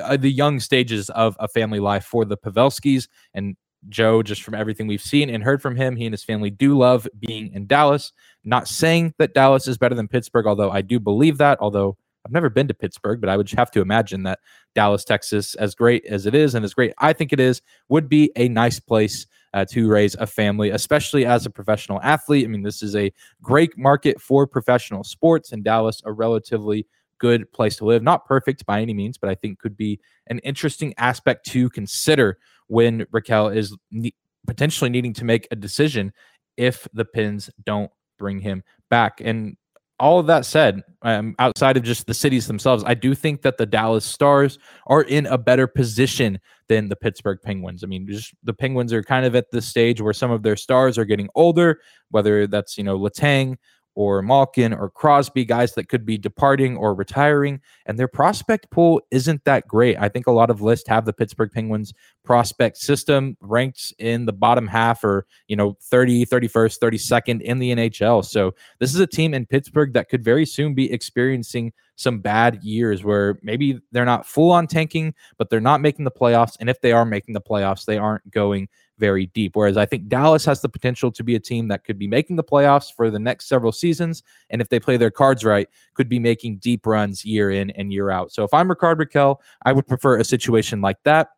uh, 0.00 0.16
the 0.16 0.30
young 0.30 0.60
stages 0.60 1.10
of 1.10 1.36
a 1.40 1.48
family 1.48 1.80
life 1.80 2.04
for 2.04 2.24
the 2.24 2.36
Pavelskis. 2.36 3.08
And 3.34 3.56
Joe, 3.88 4.22
just 4.22 4.42
from 4.42 4.54
everything 4.54 4.86
we've 4.86 5.02
seen 5.02 5.28
and 5.28 5.42
heard 5.42 5.60
from 5.60 5.76
him, 5.76 5.96
he 5.96 6.06
and 6.06 6.12
his 6.12 6.22
family 6.22 6.50
do 6.50 6.78
love 6.78 7.08
being 7.18 7.52
in 7.52 7.66
Dallas. 7.66 8.12
Not 8.44 8.68
saying 8.68 9.14
that 9.18 9.34
Dallas 9.34 9.66
is 9.66 9.78
better 9.78 9.94
than 9.94 10.08
Pittsburgh, 10.08 10.46
although 10.46 10.70
I 10.70 10.82
do 10.82 11.00
believe 11.00 11.38
that. 11.38 11.58
Although 11.60 11.96
I've 12.24 12.32
never 12.32 12.50
been 12.50 12.68
to 12.68 12.74
Pittsburgh, 12.74 13.20
but 13.20 13.28
I 13.28 13.36
would 13.36 13.50
have 13.50 13.70
to 13.72 13.80
imagine 13.80 14.22
that 14.22 14.38
Dallas, 14.74 15.04
Texas, 15.04 15.54
as 15.56 15.74
great 15.74 16.04
as 16.06 16.26
it 16.26 16.34
is 16.34 16.54
and 16.54 16.64
as 16.64 16.74
great 16.74 16.92
I 16.98 17.12
think 17.12 17.32
it 17.32 17.40
is, 17.40 17.60
would 17.88 18.08
be 18.08 18.30
a 18.36 18.48
nice 18.48 18.78
place 18.78 19.26
uh, 19.54 19.64
to 19.66 19.88
raise 19.88 20.14
a 20.16 20.26
family, 20.26 20.70
especially 20.70 21.26
as 21.26 21.46
a 21.46 21.50
professional 21.50 22.00
athlete. 22.02 22.44
I 22.44 22.48
mean, 22.48 22.62
this 22.62 22.82
is 22.82 22.96
a 22.96 23.12
great 23.42 23.76
market 23.76 24.20
for 24.20 24.46
professional 24.46 25.04
sports, 25.04 25.52
and 25.52 25.62
Dallas, 25.64 26.00
a 26.04 26.12
relatively 26.12 26.86
good 27.18 27.50
place 27.52 27.76
to 27.76 27.84
live. 27.84 28.02
Not 28.02 28.26
perfect 28.26 28.66
by 28.66 28.80
any 28.80 28.94
means, 28.94 29.16
but 29.18 29.30
I 29.30 29.34
think 29.34 29.58
could 29.58 29.76
be 29.76 30.00
an 30.26 30.38
interesting 30.40 30.94
aspect 30.98 31.46
to 31.50 31.70
consider 31.70 32.38
when 32.66 33.04
Rakell 33.06 33.54
is 33.54 33.76
ne- 33.90 34.14
potentially 34.46 34.90
needing 34.90 35.12
to 35.14 35.24
make 35.24 35.46
a 35.50 35.56
decision 35.56 36.12
if 36.56 36.88
the 36.92 37.04
Pens 37.04 37.50
don't 37.64 37.90
bring 38.18 38.40
him 38.40 38.64
back. 38.90 39.20
And 39.20 39.56
all 40.02 40.18
of 40.18 40.26
that 40.26 40.44
said, 40.44 40.82
um, 41.02 41.36
outside 41.38 41.76
of 41.76 41.84
just 41.84 42.08
the 42.08 42.14
cities 42.14 42.48
themselves, 42.48 42.82
I 42.84 42.94
do 42.94 43.14
think 43.14 43.42
that 43.42 43.56
the 43.56 43.66
Dallas 43.66 44.04
Stars 44.04 44.58
are 44.88 45.02
in 45.02 45.26
a 45.26 45.38
better 45.38 45.68
position 45.68 46.40
than 46.66 46.88
the 46.88 46.96
Pittsburgh 46.96 47.38
Penguins. 47.40 47.84
I 47.84 47.86
mean, 47.86 48.08
just 48.08 48.34
the 48.42 48.52
Penguins 48.52 48.92
are 48.92 49.04
kind 49.04 49.24
of 49.24 49.36
at 49.36 49.52
the 49.52 49.62
stage 49.62 50.00
where 50.00 50.12
some 50.12 50.32
of 50.32 50.42
their 50.42 50.56
stars 50.56 50.98
are 50.98 51.04
getting 51.04 51.28
older, 51.36 51.80
whether 52.10 52.48
that's 52.48 52.76
you 52.76 52.82
know 52.82 52.98
Letang 52.98 53.58
or 53.94 54.22
Malkin 54.22 54.72
or 54.72 54.90
Crosby, 54.90 55.44
guys 55.44 55.74
that 55.74 55.88
could 55.88 56.06
be 56.06 56.16
departing 56.16 56.76
or 56.76 56.94
retiring, 56.94 57.60
and 57.86 57.98
their 57.98 58.08
prospect 58.08 58.70
pool 58.70 59.00
isn't 59.10 59.44
that 59.44 59.68
great. 59.68 59.96
I 59.98 60.08
think 60.08 60.26
a 60.26 60.32
lot 60.32 60.50
of 60.50 60.62
lists 60.62 60.88
have 60.88 61.04
the 61.04 61.12
Pittsburgh 61.12 61.50
Penguins 61.52 61.92
prospect 62.24 62.78
system 62.78 63.36
ranked 63.40 63.92
in 63.98 64.26
the 64.26 64.32
bottom 64.32 64.66
half 64.66 65.04
or, 65.04 65.26
you 65.48 65.56
know, 65.56 65.76
30, 65.82 66.24
31st, 66.26 66.78
32nd 66.78 67.42
in 67.42 67.58
the 67.58 67.74
NHL. 67.74 68.24
So 68.24 68.54
this 68.78 68.94
is 68.94 69.00
a 69.00 69.06
team 69.06 69.34
in 69.34 69.46
Pittsburgh 69.46 69.92
that 69.94 70.08
could 70.08 70.24
very 70.24 70.46
soon 70.46 70.74
be 70.74 70.90
experiencing 70.90 71.72
some 71.96 72.20
bad 72.20 72.62
years 72.62 73.04
where 73.04 73.38
maybe 73.42 73.78
they're 73.92 74.04
not 74.04 74.26
full 74.26 74.50
on 74.50 74.66
tanking, 74.66 75.14
but 75.36 75.50
they're 75.50 75.60
not 75.60 75.80
making 75.80 76.04
the 76.04 76.10
playoffs. 76.10 76.56
And 76.60 76.70
if 76.70 76.80
they 76.80 76.92
are 76.92 77.04
making 77.04 77.34
the 77.34 77.40
playoffs, 77.40 77.84
they 77.84 77.98
aren't 77.98 78.30
going 78.30 78.68
very 79.02 79.26
deep. 79.26 79.56
Whereas 79.56 79.76
I 79.76 79.84
think 79.84 80.06
Dallas 80.06 80.44
has 80.44 80.62
the 80.62 80.68
potential 80.68 81.10
to 81.10 81.24
be 81.24 81.34
a 81.34 81.40
team 81.40 81.66
that 81.66 81.82
could 81.82 81.98
be 81.98 82.06
making 82.06 82.36
the 82.36 82.44
playoffs 82.44 82.94
for 82.94 83.10
the 83.10 83.18
next 83.18 83.48
several 83.48 83.72
seasons. 83.72 84.22
And 84.48 84.62
if 84.62 84.68
they 84.68 84.78
play 84.78 84.96
their 84.96 85.10
cards 85.10 85.44
right, 85.44 85.68
could 85.94 86.08
be 86.08 86.20
making 86.20 86.58
deep 86.58 86.86
runs 86.86 87.24
year 87.24 87.50
in 87.50 87.70
and 87.72 87.92
year 87.92 88.10
out. 88.10 88.30
So 88.30 88.44
if 88.44 88.54
I'm 88.54 88.68
Ricard 88.68 88.98
Rakell, 88.98 89.38
I 89.64 89.72
would 89.72 89.88
prefer 89.88 90.18
a 90.18 90.24
situation 90.24 90.80
like 90.80 90.98
that. 91.02 91.30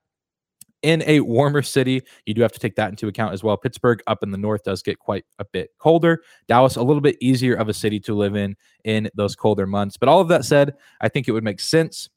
In 0.82 1.02
a 1.06 1.20
warmer 1.20 1.62
city, 1.62 2.02
you 2.26 2.34
do 2.34 2.42
have 2.42 2.52
to 2.52 2.58
take 2.58 2.76
that 2.76 2.90
into 2.90 3.08
account 3.08 3.32
as 3.32 3.42
well. 3.42 3.56
Pittsburgh 3.56 4.02
up 4.06 4.22
in 4.22 4.30
the 4.30 4.36
north 4.36 4.64
does 4.64 4.82
get 4.82 4.98
quite 4.98 5.24
a 5.38 5.44
bit 5.46 5.70
colder. 5.78 6.22
Dallas, 6.48 6.76
a 6.76 6.82
little 6.82 7.00
bit 7.00 7.16
easier 7.22 7.54
of 7.54 7.70
a 7.70 7.72
city 7.72 7.98
to 8.00 8.12
live 8.12 8.36
in 8.36 8.54
in 8.84 9.08
those 9.14 9.34
colder 9.34 9.66
months. 9.66 9.96
But 9.96 10.10
all 10.10 10.20
of 10.20 10.28
that 10.28 10.44
said, 10.44 10.74
I 11.00 11.08
think 11.08 11.26
it 11.26 11.32
would 11.32 11.42
make 11.42 11.60
sense 11.60 12.10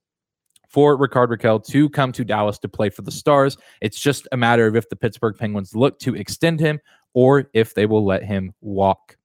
for 0.67 0.97
Ricard 0.97 1.27
Rakell 1.27 1.65
to 1.67 1.89
come 1.89 2.11
to 2.11 2.23
Dallas 2.23 2.59
to 2.59 2.69
play 2.69 2.89
for 2.89 3.01
the 3.01 3.11
Stars. 3.11 3.57
It's 3.81 3.99
just 3.99 4.27
a 4.31 4.37
matter 4.37 4.67
of 4.67 4.75
if 4.75 4.89
the 4.89 4.95
Pittsburgh 4.95 5.35
Penguins 5.37 5.75
look 5.75 5.99
to 5.99 6.15
extend 6.15 6.59
him 6.59 6.79
or 7.13 7.49
if 7.53 7.73
they 7.73 7.85
will 7.85 8.05
let 8.05 8.23
him 8.23 8.53
walk. 8.61 9.17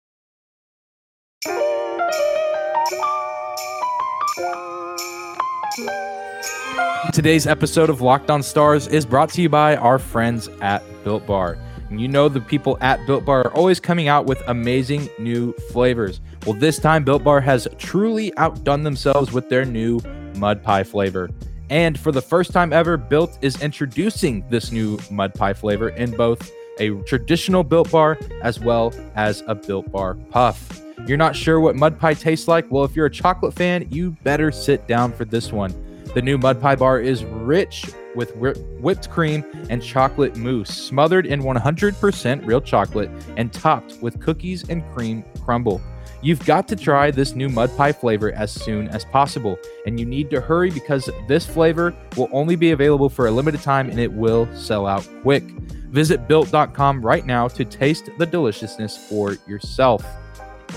Today's 7.13 7.47
episode 7.47 7.91
of 7.91 8.01
Locked 8.01 8.31
On 8.31 8.43
Stars 8.43 8.87
is 8.87 9.05
brought 9.05 9.29
to 9.31 9.43
you 9.43 9.49
by 9.49 9.77
our 9.77 9.99
friends 9.99 10.49
at 10.61 10.83
Built 11.05 11.27
Bar. 11.27 11.59
And 11.91 12.01
you 12.01 12.09
know 12.09 12.29
the 12.31 12.41
people 12.41 12.79
at 12.81 13.05
Built 13.07 13.27
Bar 13.27 13.41
are 13.41 13.55
always 13.55 13.81
coming 13.81 14.09
out 14.09 14.25
with 14.25 14.43
amazing 14.47 15.11
new 15.19 15.53
flavors. 15.71 16.23
Well, 16.47 16.55
this 16.55 16.79
time 16.79 17.05
Built 17.05 17.23
Bar 17.23 17.41
has 17.43 17.69
truly 17.77 18.35
outdone 18.39 18.83
themselves 18.83 19.33
with 19.33 19.51
their 19.51 19.67
new 19.67 20.01
mud 20.37 20.63
pie 20.63 20.85
flavor. 20.85 21.31
And 21.71 21.99
for 21.99 22.13
the 22.13 22.23
first 22.23 22.53
time 22.53 22.73
ever, 22.73 22.97
Built 22.97 23.39
is 23.41 23.61
introducing 23.63 24.45
this 24.51 24.73
new 24.73 24.99
mud 25.11 25.35
pie 25.35 25.55
flavor 25.55 25.89
in 25.91 26.11
both 26.11 26.51
a 26.79 26.91
traditional 27.03 27.65
Built 27.65 27.91
Bar 27.91 28.19
as 28.43 28.61
well 28.61 28.93
as 29.15 29.43
a 29.47 29.55
Built 29.55 29.91
Bar 29.91 30.15
Puff. 30.15 30.83
You're 31.07 31.19
not 31.19 31.35
sure 31.35 31.61
what 31.61 31.75
mud 31.77 31.99
pie 31.99 32.15
tastes 32.15 32.47
like? 32.47 32.71
Well, 32.71 32.85
if 32.85 32.95
you're 32.95 33.07
a 33.07 33.11
chocolate 33.11 33.55
fan, 33.55 33.87
you 33.91 34.13
better 34.23 34.53
sit 34.53 34.87
down 34.87 35.13
for 35.13 35.25
this 35.25 35.53
one. 35.53 35.75
The 36.15 36.21
new 36.21 36.37
Mud 36.37 36.61
Pie 36.61 36.77
bar 36.77 37.01
is 37.01 37.25
rich 37.25 37.91
with 38.15 38.37
whipped 38.37 39.09
cream 39.09 39.43
and 39.71 39.83
chocolate 39.83 40.37
mousse, 40.37 40.69
smothered 40.69 41.25
in 41.25 41.41
100% 41.41 42.47
real 42.47 42.61
chocolate 42.61 43.11
and 43.39 43.51
topped 43.51 43.97
with 44.03 44.21
cookies 44.21 44.69
and 44.69 44.85
cream 44.93 45.25
crumble. 45.43 45.81
You've 46.25 46.45
got 46.47 46.69
to 46.69 46.77
try 46.77 47.11
this 47.11 47.35
new 47.35 47.49
mud 47.49 47.77
pie 47.77 47.91
flavor 47.91 48.31
as 48.33 48.53
soon 48.53 48.87
as 48.89 49.05
possible, 49.05 49.59
and 49.87 49.99
you 49.99 50.07
need 50.07 50.31
to 50.31 50.41
hurry 50.41 50.71
because 50.71 51.11
this 51.27 51.45
flavor 51.45 51.93
will 52.17 52.29
only 52.31 52.55
be 52.55 52.71
available 52.71 53.09
for 53.09 53.27
a 53.27 53.31
limited 53.31 53.61
time 53.61 53.91
and 53.91 53.99
it 53.99 54.13
will 54.13 54.49
sell 54.55 54.87
out 54.87 55.07
quick. 55.23 55.43
Visit 55.91 56.29
built.com 56.29 57.05
right 57.05 57.27
now 57.27 57.49
to 57.49 57.65
taste 57.65 58.09
the 58.19 58.25
deliciousness 58.25 58.97
for 58.97 59.37
yourself. 59.49 60.07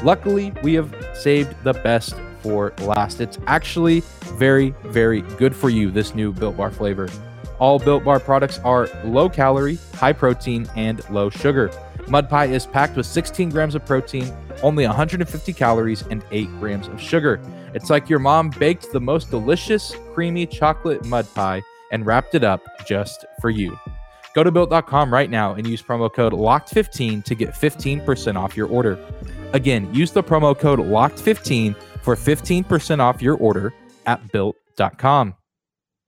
Luckily, 0.01 0.51
we 0.63 0.73
have 0.73 0.93
saved 1.13 1.55
the 1.63 1.73
best 1.73 2.15
for 2.41 2.73
last. 2.79 3.21
It's 3.21 3.37
actually 3.45 4.01
very, 4.23 4.71
very 4.85 5.21
good 5.21 5.55
for 5.55 5.69
you, 5.69 5.91
this 5.91 6.15
new 6.15 6.33
Built 6.33 6.57
Bar 6.57 6.71
flavor. 6.71 7.07
All 7.59 7.77
Built 7.77 8.03
Bar 8.03 8.19
products 8.19 8.59
are 8.59 8.89
low 9.03 9.29
calorie, 9.29 9.77
high 9.93 10.13
protein, 10.13 10.67
and 10.75 11.07
low 11.11 11.29
sugar. 11.29 11.71
Mud 12.07 12.29
Pie 12.29 12.45
is 12.45 12.65
packed 12.65 12.95
with 12.95 13.05
16 13.05 13.49
grams 13.49 13.75
of 13.75 13.85
protein, 13.85 14.31
only 14.61 14.85
150 14.85 15.53
calories, 15.53 16.03
and 16.03 16.23
8 16.31 16.47
grams 16.59 16.87
of 16.87 17.01
sugar. 17.01 17.41
It's 17.73 17.89
like 17.89 18.09
your 18.09 18.19
mom 18.19 18.51
baked 18.51 18.91
the 18.91 19.01
most 19.01 19.29
delicious, 19.31 19.95
creamy 20.13 20.45
chocolate 20.45 21.03
mud 21.05 21.27
pie 21.33 21.61
and 21.91 22.05
wrapped 22.05 22.35
it 22.35 22.43
up 22.43 22.61
just 22.85 23.25
for 23.41 23.49
you. 23.49 23.77
Go 24.33 24.43
to 24.43 24.51
built.com 24.51 25.13
right 25.13 25.29
now 25.29 25.53
and 25.53 25.65
use 25.65 25.81
promo 25.81 26.13
code 26.13 26.33
LOCKED15 26.33 27.23
to 27.23 27.35
get 27.35 27.53
15% 27.53 28.35
off 28.35 28.57
your 28.57 28.67
order. 28.67 28.99
Again, 29.53 29.91
use 29.93 30.11
the 30.11 30.21
promo 30.21 30.57
code 30.57 30.79
LOCKED15 30.79 31.75
for 32.01 32.15
15% 32.15 32.99
off 32.99 33.21
your 33.21 33.37
order 33.37 33.73
at 34.05 34.31
built.com. 34.31 35.35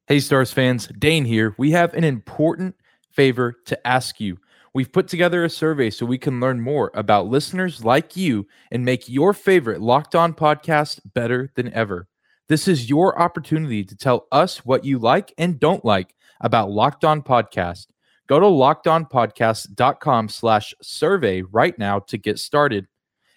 Hey, 0.08 0.20
Stars 0.20 0.52
fans, 0.52 0.88
Dane 1.00 1.26
here. 1.26 1.56
We 1.58 1.72
have 1.72 1.94
an 1.94 2.04
important 2.04 2.76
favor 3.10 3.56
to 3.66 3.88
ask 3.88 4.20
you. 4.20 4.38
We've 4.78 4.92
put 4.92 5.08
together 5.08 5.44
a 5.44 5.50
survey 5.50 5.90
so 5.90 6.06
we 6.06 6.20
can 6.20 6.40
learn 6.40 6.62
more 6.62 6.92
about 6.94 7.26
listeners 7.26 7.84
like 7.84 8.16
you 8.16 8.46
and 8.70 8.86
make 8.86 9.10
your 9.10 9.34
favorite 9.34 9.82
Locked 9.82 10.14
On 10.14 10.36
podcast 10.36 11.00
better 11.16 11.52
than 11.56 11.74
ever. 11.74 12.08
This 12.48 12.68
is 12.68 12.88
your 12.88 13.20
opportunity 13.20 13.84
to 13.84 13.96
tell 13.96 14.28
us 14.32 14.64
what 14.64 14.86
you 14.86 15.00
like 15.00 15.34
and 15.40 15.60
don't 15.60 15.84
like 15.84 16.14
about 16.42 16.70
Locked 16.70 17.06
On 17.06 17.24
Podcast. 17.24 17.88
Go 18.28 18.40
to 18.40 18.46
lockedonpodcast.com 18.46 20.30
slash 20.30 20.76
survey 20.80 21.42
right 21.42 21.76
now 21.80 21.98
to 21.98 22.20
get 22.20 22.38
started. 22.38 22.86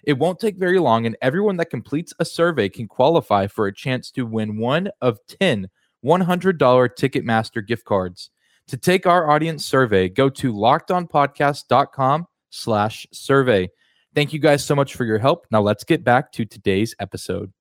It 0.04 0.18
won't 0.18 0.40
take 0.40 0.58
very 0.58 0.78
long, 0.78 1.06
and 1.06 1.16
everyone 1.22 1.56
that 1.56 1.70
completes 1.70 2.12
a 2.18 2.26
survey 2.26 2.68
can 2.68 2.86
qualify 2.86 3.46
for 3.46 3.66
a 3.66 3.74
chance 3.74 4.10
to 4.10 4.26
win 4.26 4.58
one 4.58 4.90
of 5.00 5.18
10 5.40 5.70
$100 6.04 6.58
Ticketmaster 6.58 7.66
gift 7.66 7.86
cards. 7.86 8.28
To 8.70 8.76
take 8.76 9.04
our 9.04 9.28
audience 9.28 9.66
survey, 9.66 10.08
go 10.08 10.28
to 10.28 10.52
lockedonpodcast.com 10.52 12.26
slash 12.50 13.04
survey. 13.10 13.68
Thank 14.14 14.32
you 14.32 14.38
guys 14.38 14.64
so 14.64 14.76
much 14.76 14.94
for 14.94 15.04
your 15.04 15.18
help. 15.18 15.44
Now 15.50 15.60
let's 15.60 15.82
get 15.82 16.04
back 16.04 16.30
to 16.34 16.44
today's 16.44 16.94
episode. 17.00 17.52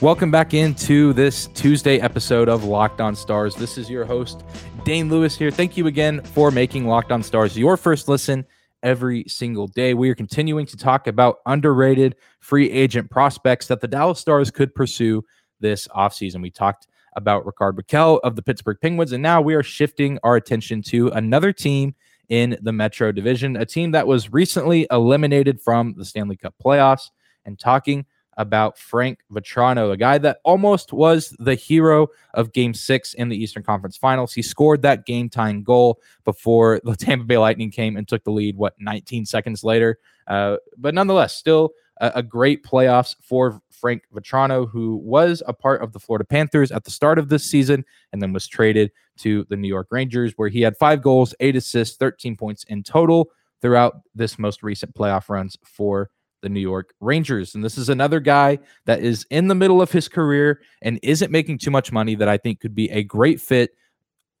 Welcome 0.00 0.30
back 0.30 0.54
into 0.54 1.12
this 1.12 1.48
Tuesday 1.48 2.00
episode 2.00 2.48
of 2.48 2.64
Locked 2.64 3.02
On 3.02 3.14
Stars. 3.14 3.54
This 3.54 3.76
is 3.76 3.90
your 3.90 4.06
host, 4.06 4.42
Dane 4.86 5.10
Lewis 5.10 5.36
here. 5.36 5.50
Thank 5.50 5.76
you 5.76 5.86
again 5.86 6.22
for 6.22 6.50
making 6.50 6.86
Locked 6.86 7.12
On 7.12 7.22
Stars 7.22 7.58
your 7.58 7.76
first 7.76 8.08
listen 8.08 8.46
every 8.82 9.24
single 9.28 9.66
day. 9.66 9.92
We 9.92 10.08
are 10.08 10.14
continuing 10.14 10.64
to 10.64 10.78
talk 10.78 11.08
about 11.08 11.40
underrated 11.44 12.16
free 12.40 12.70
agent 12.70 13.10
prospects 13.10 13.66
that 13.66 13.82
the 13.82 13.88
Dallas 13.88 14.18
Stars 14.18 14.50
could 14.50 14.74
pursue 14.74 15.22
this 15.60 15.88
offseason. 15.88 16.42
We 16.42 16.50
talked 16.50 16.88
about 17.16 17.44
Ricard 17.44 17.74
Rakell 17.74 18.20
of 18.24 18.36
the 18.36 18.42
Pittsburgh 18.42 18.78
Penguins, 18.80 19.12
and 19.12 19.22
now 19.22 19.40
we 19.40 19.54
are 19.54 19.62
shifting 19.62 20.18
our 20.22 20.36
attention 20.36 20.82
to 20.82 21.08
another 21.08 21.52
team 21.52 21.94
in 22.28 22.56
the 22.62 22.72
Metro 22.72 23.12
Division, 23.12 23.56
a 23.56 23.66
team 23.66 23.92
that 23.92 24.06
was 24.06 24.32
recently 24.32 24.86
eliminated 24.90 25.60
from 25.60 25.94
the 25.96 26.04
Stanley 26.04 26.36
Cup 26.36 26.54
playoffs, 26.62 27.10
and 27.44 27.58
talking 27.58 28.06
about 28.36 28.78
Frank 28.78 29.20
Vatrano, 29.32 29.92
a 29.92 29.96
guy 29.96 30.18
that 30.18 30.38
almost 30.44 30.92
was 30.92 31.34
the 31.38 31.54
hero 31.54 32.08
of 32.34 32.52
game 32.52 32.74
six 32.74 33.14
in 33.14 33.28
the 33.28 33.36
Eastern 33.36 33.62
Conference 33.62 33.96
Finals. 33.96 34.32
He 34.32 34.42
scored 34.42 34.82
that 34.82 35.06
game 35.06 35.28
tying 35.28 35.62
goal 35.62 36.00
before 36.24 36.80
the 36.84 36.96
Tampa 36.98 37.24
Bay 37.24 37.38
Lightning 37.38 37.70
came 37.70 37.96
and 37.96 38.06
took 38.06 38.24
the 38.24 38.32
lead, 38.32 38.56
what, 38.56 38.74
19 38.78 39.26
seconds 39.26 39.62
later. 39.62 39.98
Uh, 40.26 40.56
but 40.76 40.94
nonetheless, 40.94 41.36
still 41.36 41.70
a, 42.00 42.12
a 42.16 42.22
great 42.22 42.64
playoffs 42.64 43.14
for 43.22 43.60
Frank 43.84 44.04
Vatrano, 44.14 44.66
who 44.66 44.96
was 44.96 45.42
a 45.46 45.52
part 45.52 45.82
of 45.82 45.92
the 45.92 46.00
Florida 46.00 46.24
Panthers 46.24 46.72
at 46.72 46.84
the 46.84 46.90
start 46.90 47.18
of 47.18 47.28
this 47.28 47.44
season 47.44 47.84
and 48.14 48.22
then 48.22 48.32
was 48.32 48.48
traded 48.48 48.90
to 49.18 49.44
the 49.50 49.58
New 49.58 49.68
York 49.68 49.88
Rangers, 49.90 50.32
where 50.36 50.48
he 50.48 50.62
had 50.62 50.74
five 50.78 51.02
goals, 51.02 51.34
eight 51.38 51.54
assists, 51.54 51.98
13 51.98 52.34
points 52.34 52.64
in 52.64 52.82
total 52.82 53.28
throughout 53.60 53.96
this 54.14 54.38
most 54.38 54.62
recent 54.62 54.94
playoff 54.94 55.28
runs 55.28 55.58
for 55.62 56.08
the 56.40 56.48
New 56.48 56.60
York 56.60 56.94
Rangers. 56.98 57.54
And 57.54 57.62
this 57.62 57.76
is 57.76 57.90
another 57.90 58.20
guy 58.20 58.58
that 58.86 59.00
is 59.00 59.26
in 59.28 59.48
the 59.48 59.54
middle 59.54 59.82
of 59.82 59.92
his 59.92 60.08
career 60.08 60.62
and 60.80 60.98
isn't 61.02 61.30
making 61.30 61.58
too 61.58 61.70
much 61.70 61.92
money 61.92 62.14
that 62.14 62.28
I 62.28 62.38
think 62.38 62.60
could 62.60 62.74
be 62.74 62.90
a 62.90 63.02
great 63.02 63.38
fit 63.38 63.72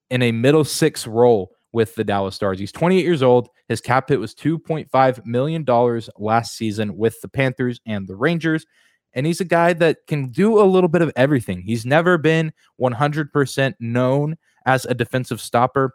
in 0.08 0.22
a 0.22 0.32
middle 0.32 0.64
six 0.64 1.06
role 1.06 1.50
with 1.70 1.94
the 1.96 2.04
Dallas 2.04 2.34
Stars. 2.34 2.58
He's 2.58 2.72
28 2.72 3.04
years 3.04 3.22
old. 3.22 3.50
His 3.68 3.82
cap 3.82 4.08
hit 4.08 4.20
was 4.20 4.34
$2.5 4.34 5.26
million 5.26 5.66
last 6.16 6.56
season 6.56 6.96
with 6.96 7.20
the 7.20 7.28
Panthers 7.28 7.78
and 7.84 8.08
the 8.08 8.16
Rangers. 8.16 8.64
And 9.14 9.26
he's 9.26 9.40
a 9.40 9.44
guy 9.44 9.72
that 9.74 10.06
can 10.06 10.28
do 10.28 10.60
a 10.60 10.64
little 10.64 10.88
bit 10.88 11.02
of 11.02 11.12
everything. 11.16 11.62
He's 11.62 11.86
never 11.86 12.18
been 12.18 12.52
100% 12.80 13.74
known 13.80 14.36
as 14.66 14.84
a 14.84 14.94
defensive 14.94 15.40
stopper, 15.40 15.94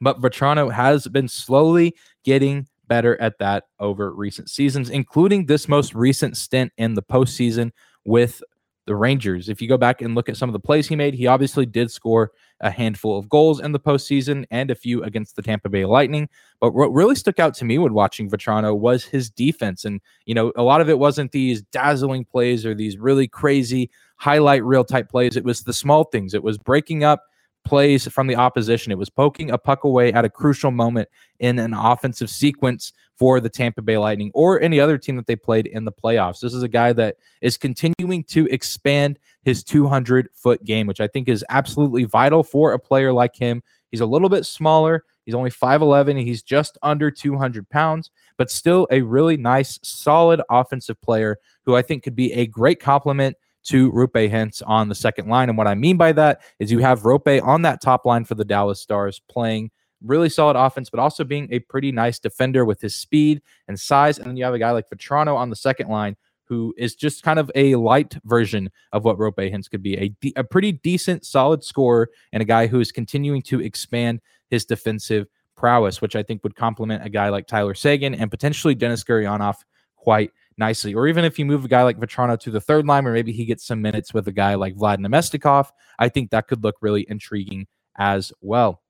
but 0.00 0.20
Vatrano 0.20 0.72
has 0.72 1.06
been 1.08 1.28
slowly 1.28 1.94
getting 2.24 2.66
better 2.86 3.20
at 3.20 3.38
that 3.38 3.64
over 3.78 4.12
recent 4.12 4.50
seasons, 4.50 4.90
including 4.90 5.46
this 5.46 5.68
most 5.68 5.94
recent 5.94 6.36
stint 6.36 6.72
in 6.76 6.94
the 6.94 7.02
postseason 7.02 7.70
with 8.04 8.42
the 8.86 8.96
Rangers. 8.96 9.48
If 9.48 9.62
you 9.62 9.68
go 9.68 9.78
back 9.78 10.02
and 10.02 10.14
look 10.16 10.28
at 10.28 10.36
some 10.36 10.48
of 10.48 10.52
the 10.52 10.58
plays 10.58 10.88
he 10.88 10.96
made, 10.96 11.14
he 11.14 11.28
obviously 11.28 11.66
did 11.66 11.90
score 11.90 12.32
a 12.60 12.70
handful 12.70 13.18
of 13.18 13.28
goals 13.28 13.60
in 13.60 13.72
the 13.72 13.80
postseason 13.80 14.44
and 14.50 14.70
a 14.70 14.74
few 14.74 15.02
against 15.02 15.36
the 15.36 15.42
Tampa 15.42 15.68
Bay 15.68 15.84
Lightning. 15.84 16.28
But 16.60 16.74
what 16.74 16.92
really 16.92 17.14
stuck 17.14 17.38
out 17.38 17.54
to 17.54 17.64
me 17.64 17.78
when 17.78 17.94
watching 17.94 18.30
Vatrano 18.30 18.76
was 18.76 19.04
his 19.04 19.30
defense. 19.30 19.84
And, 19.84 20.00
you 20.26 20.34
know, 20.34 20.52
a 20.56 20.62
lot 20.62 20.80
of 20.80 20.88
it 20.88 20.98
wasn't 20.98 21.32
these 21.32 21.62
dazzling 21.62 22.24
plays 22.24 22.66
or 22.66 22.74
these 22.74 22.98
really 22.98 23.28
crazy 23.28 23.90
highlight 24.16 24.64
reel 24.64 24.84
type 24.84 25.08
plays. 25.08 25.36
It 25.36 25.44
was 25.44 25.62
the 25.62 25.72
small 25.72 26.04
things. 26.04 26.34
It 26.34 26.42
was 26.42 26.58
breaking 26.58 27.04
up 27.04 27.24
plays 27.64 28.06
from 28.08 28.26
the 28.26 28.36
opposition. 28.36 28.92
It 28.92 28.98
was 28.98 29.10
poking 29.10 29.50
a 29.50 29.58
puck 29.58 29.84
away 29.84 30.12
at 30.12 30.24
a 30.24 30.30
crucial 30.30 30.70
moment 30.70 31.08
in 31.38 31.58
an 31.58 31.74
offensive 31.74 32.30
sequence 32.30 32.92
for 33.16 33.38
the 33.40 33.50
Tampa 33.50 33.82
Bay 33.82 33.98
Lightning 33.98 34.30
or 34.34 34.60
any 34.60 34.80
other 34.80 34.96
team 34.96 35.16
that 35.16 35.26
they 35.26 35.36
played 35.36 35.66
in 35.66 35.84
the 35.84 35.92
playoffs. 35.92 36.40
This 36.40 36.54
is 36.54 36.62
a 36.62 36.68
guy 36.68 36.92
that 36.94 37.16
is 37.42 37.56
continuing 37.56 38.24
to 38.24 38.46
expand 38.46 39.18
his 39.42 39.62
200 39.62 40.28
foot 40.34 40.64
game, 40.64 40.86
which 40.86 41.00
I 41.00 41.06
think 41.06 41.28
is 41.28 41.44
absolutely 41.50 42.04
vital 42.04 42.42
for 42.42 42.72
a 42.72 42.78
player 42.78 43.12
like 43.12 43.36
him. 43.36 43.62
He's 43.90 44.00
a 44.00 44.06
little 44.06 44.28
bit 44.28 44.46
smaller. 44.46 45.04
He's 45.26 45.34
only 45.34 45.50
5'11. 45.50 46.22
He's 46.24 46.42
just 46.42 46.78
under 46.82 47.10
200 47.10 47.68
pounds, 47.68 48.10
but 48.36 48.50
still 48.50 48.88
a 48.90 49.02
really 49.02 49.36
nice, 49.36 49.78
solid 49.82 50.40
offensive 50.50 51.00
player 51.00 51.38
who 51.64 51.76
I 51.76 51.82
think 51.82 52.02
could 52.02 52.16
be 52.16 52.32
a 52.32 52.46
great 52.46 52.80
complement 52.80 53.36
to 53.64 53.92
Roope 53.92 54.30
Hintz 54.30 54.62
on 54.66 54.88
the 54.88 54.94
second 54.94 55.28
line. 55.28 55.48
And 55.48 55.58
what 55.58 55.66
I 55.66 55.74
mean 55.74 55.96
by 55.96 56.12
that 56.12 56.42
is 56.58 56.72
you 56.72 56.78
have 56.78 57.02
Roope 57.02 57.42
on 57.42 57.62
that 57.62 57.80
top 57.80 58.06
line 58.06 58.24
for 58.24 58.34
the 58.34 58.44
Dallas 58.44 58.80
Stars 58.80 59.20
playing 59.28 59.70
really 60.02 60.28
solid 60.28 60.56
offense, 60.56 60.88
but 60.88 61.00
also 61.00 61.24
being 61.24 61.48
a 61.50 61.58
pretty 61.60 61.92
nice 61.92 62.18
defender 62.18 62.64
with 62.64 62.80
his 62.80 62.94
speed 62.94 63.42
and 63.68 63.78
size. 63.78 64.18
And 64.18 64.26
then 64.26 64.36
you 64.36 64.44
have 64.44 64.54
a 64.54 64.58
guy 64.58 64.70
like 64.70 64.88
Vatrano 64.88 65.36
on 65.36 65.50
the 65.50 65.56
second 65.56 65.88
line 65.88 66.16
who 66.44 66.74
is 66.76 66.96
just 66.96 67.22
kind 67.22 67.38
of 67.38 67.50
a 67.54 67.76
light 67.76 68.16
version 68.24 68.70
of 68.92 69.04
what 69.04 69.18
Roope 69.18 69.36
Hintz 69.36 69.70
could 69.70 69.82
be 69.82 69.96
a, 69.96 70.08
de- 70.20 70.32
a 70.34 70.42
pretty 70.42 70.72
decent, 70.72 71.24
solid 71.24 71.62
scorer, 71.62 72.08
and 72.32 72.42
a 72.42 72.46
guy 72.46 72.66
who 72.66 72.80
is 72.80 72.90
continuing 72.90 73.40
to 73.42 73.60
expand 73.60 74.20
his 74.48 74.64
defensive 74.64 75.28
prowess, 75.56 76.00
which 76.00 76.16
I 76.16 76.24
think 76.24 76.42
would 76.42 76.56
complement 76.56 77.04
a 77.04 77.08
guy 77.08 77.28
like 77.28 77.46
Tyler 77.46 77.74
Seguin 77.74 78.14
and 78.14 78.30
potentially 78.30 78.74
Denis 78.74 79.04
Gurianov 79.04 79.56
quite 79.94 80.32
nicely. 80.60 80.94
Or 80.94 81.08
even 81.08 81.24
if 81.24 81.36
you 81.40 81.44
move 81.44 81.64
a 81.64 81.68
guy 81.68 81.82
like 81.82 81.98
Vatrano 81.98 82.38
to 82.38 82.50
the 82.52 82.60
third 82.60 82.86
line, 82.86 83.04
or 83.04 83.12
maybe 83.12 83.32
he 83.32 83.44
gets 83.44 83.66
some 83.66 83.82
minutes 83.82 84.14
with 84.14 84.28
a 84.28 84.32
guy 84.32 84.54
like 84.54 84.76
Vlad 84.76 84.98
Namestnikov, 84.98 85.70
I 85.98 86.08
think 86.08 86.30
that 86.30 86.46
could 86.46 86.62
look 86.62 86.76
really 86.80 87.04
intriguing 87.08 87.66
as 87.98 88.32
well. 88.40 88.82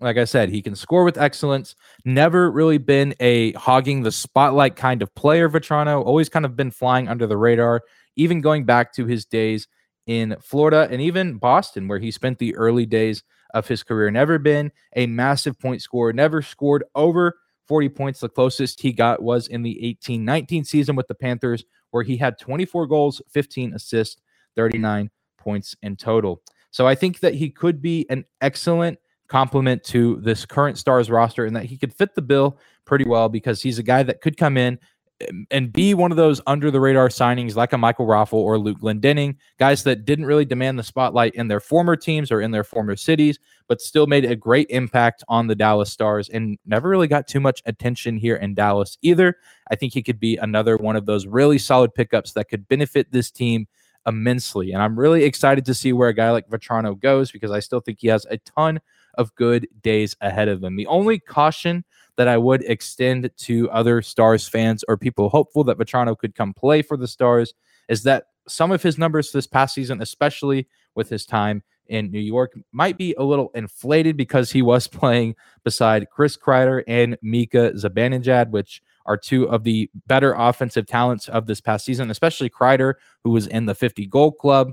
Like 0.00 0.18
I 0.18 0.24
said, 0.24 0.50
he 0.50 0.60
can 0.60 0.76
score 0.76 1.02
with 1.04 1.16
excellence. 1.16 1.74
Never 2.04 2.50
really 2.50 2.76
been 2.76 3.14
a 3.20 3.52
hogging 3.52 4.02
the 4.02 4.12
spotlight 4.12 4.76
kind 4.76 5.00
of 5.00 5.14
player, 5.14 5.48
Vatrano. 5.48 6.04
Always 6.04 6.28
kind 6.28 6.44
of 6.44 6.56
been 6.56 6.70
flying 6.70 7.08
under 7.08 7.26
the 7.26 7.38
radar, 7.38 7.82
even 8.14 8.42
going 8.42 8.64
back 8.64 8.92
to 8.94 9.06
his 9.06 9.24
days 9.24 9.66
in 10.06 10.36
Florida 10.42 10.88
and 10.90 11.00
even 11.00 11.38
Boston, 11.38 11.88
where 11.88 11.98
he 11.98 12.10
spent 12.10 12.38
the 12.38 12.54
early 12.56 12.84
days 12.84 13.22
of 13.54 13.66
his 13.66 13.82
career. 13.82 14.10
Never 14.10 14.38
been 14.38 14.72
a 14.94 15.06
massive 15.06 15.58
point 15.58 15.80
scorer, 15.80 16.12
never 16.12 16.42
scored 16.42 16.84
over 16.94 17.38
40 17.68 17.88
points. 17.90 18.20
The 18.20 18.28
closest 18.28 18.80
he 18.80 18.92
got 18.92 19.22
was 19.22 19.46
in 19.46 19.62
the 19.62 19.84
18 19.84 20.24
19 20.24 20.64
season 20.64 20.96
with 20.96 21.06
the 21.06 21.14
Panthers, 21.14 21.64
where 21.90 22.02
he 22.02 22.16
had 22.16 22.38
24 22.38 22.86
goals, 22.86 23.22
15 23.30 23.74
assists, 23.74 24.20
39 24.56 25.10
points 25.38 25.76
in 25.82 25.96
total. 25.96 26.42
So 26.70 26.86
I 26.86 26.94
think 26.94 27.20
that 27.20 27.34
he 27.34 27.50
could 27.50 27.80
be 27.80 28.06
an 28.10 28.24
excellent 28.40 28.98
complement 29.28 29.84
to 29.84 30.16
this 30.22 30.46
current 30.46 30.78
Stars 30.78 31.10
roster 31.10 31.44
and 31.44 31.54
that 31.54 31.66
he 31.66 31.76
could 31.76 31.94
fit 31.94 32.14
the 32.14 32.22
bill 32.22 32.58
pretty 32.84 33.04
well 33.04 33.28
because 33.28 33.62
he's 33.62 33.78
a 33.78 33.82
guy 33.82 34.02
that 34.02 34.20
could 34.20 34.36
come 34.36 34.56
in 34.56 34.78
and 35.50 35.72
be 35.72 35.94
one 35.94 36.10
of 36.10 36.16
those 36.16 36.40
under 36.46 36.70
the 36.70 36.80
radar 36.80 37.08
signings 37.08 37.56
like 37.56 37.72
a 37.72 37.78
Michael 37.78 38.06
Raffl 38.06 38.34
or 38.34 38.58
Luke 38.58 38.78
Glendening, 38.78 39.36
guys 39.58 39.82
that 39.82 40.04
didn't 40.04 40.26
really 40.26 40.44
demand 40.44 40.78
the 40.78 40.82
spotlight 40.82 41.34
in 41.34 41.48
their 41.48 41.60
former 41.60 41.96
teams 41.96 42.30
or 42.30 42.40
in 42.40 42.52
their 42.52 42.64
former 42.64 42.94
cities, 42.94 43.38
but 43.66 43.80
still 43.80 44.06
made 44.06 44.24
a 44.24 44.36
great 44.36 44.68
impact 44.70 45.24
on 45.28 45.46
the 45.46 45.56
Dallas 45.56 45.92
Stars 45.92 46.28
and 46.28 46.56
never 46.66 46.88
really 46.88 47.08
got 47.08 47.26
too 47.26 47.40
much 47.40 47.62
attention 47.66 48.16
here 48.16 48.36
in 48.36 48.54
Dallas 48.54 48.96
either. 49.02 49.36
I 49.70 49.74
think 49.74 49.92
he 49.92 50.02
could 50.02 50.20
be 50.20 50.36
another 50.36 50.76
one 50.76 50.96
of 50.96 51.06
those 51.06 51.26
really 51.26 51.58
solid 51.58 51.94
pickups 51.94 52.32
that 52.32 52.48
could 52.48 52.68
benefit 52.68 53.10
this 53.10 53.30
team 53.30 53.66
immensely. 54.06 54.72
And 54.72 54.82
I'm 54.82 54.98
really 54.98 55.24
excited 55.24 55.64
to 55.66 55.74
see 55.74 55.92
where 55.92 56.08
a 56.08 56.14
guy 56.14 56.30
like 56.30 56.48
Vatrano 56.48 56.98
goes 56.98 57.30
because 57.30 57.50
I 57.50 57.60
still 57.60 57.80
think 57.80 57.98
he 58.00 58.08
has 58.08 58.24
a 58.30 58.38
ton 58.38 58.80
of 59.16 59.34
good 59.34 59.66
days 59.82 60.16
ahead 60.20 60.48
of 60.48 60.62
him. 60.62 60.76
The 60.76 60.86
only 60.86 61.18
caution 61.18 61.84
that 62.18 62.28
I 62.28 62.36
would 62.36 62.64
extend 62.64 63.30
to 63.38 63.70
other 63.70 64.02
Stars 64.02 64.46
fans 64.46 64.84
or 64.88 64.98
people 64.98 65.28
hopeful 65.28 65.62
that 65.64 65.78
Vatrano 65.78 66.18
could 66.18 66.34
come 66.34 66.52
play 66.52 66.82
for 66.82 66.96
the 66.96 67.06
Stars 67.06 67.54
is 67.88 68.02
that 68.02 68.24
some 68.48 68.72
of 68.72 68.82
his 68.82 68.98
numbers 68.98 69.30
this 69.30 69.46
past 69.46 69.74
season, 69.74 70.02
especially 70.02 70.66
with 70.96 71.08
his 71.08 71.24
time 71.24 71.62
in 71.86 72.10
New 72.10 72.18
York, 72.18 72.54
might 72.72 72.98
be 72.98 73.14
a 73.18 73.22
little 73.22 73.50
inflated 73.54 74.16
because 74.16 74.50
he 74.50 74.62
was 74.62 74.86
playing 74.88 75.36
beside 75.62 76.10
Chris 76.10 76.36
Kreider 76.36 76.82
and 76.88 77.16
Mika 77.22 77.70
Zibanejad, 77.76 78.50
which 78.50 78.82
are 79.06 79.16
two 79.16 79.48
of 79.48 79.62
the 79.62 79.88
better 80.08 80.34
offensive 80.36 80.86
talents 80.86 81.28
of 81.28 81.46
this 81.46 81.60
past 81.60 81.84
season, 81.84 82.10
especially 82.10 82.50
Kreider, 82.50 82.94
who 83.22 83.30
was 83.30 83.46
in 83.46 83.66
the 83.66 83.76
50 83.76 84.06
goal 84.06 84.32
club. 84.32 84.72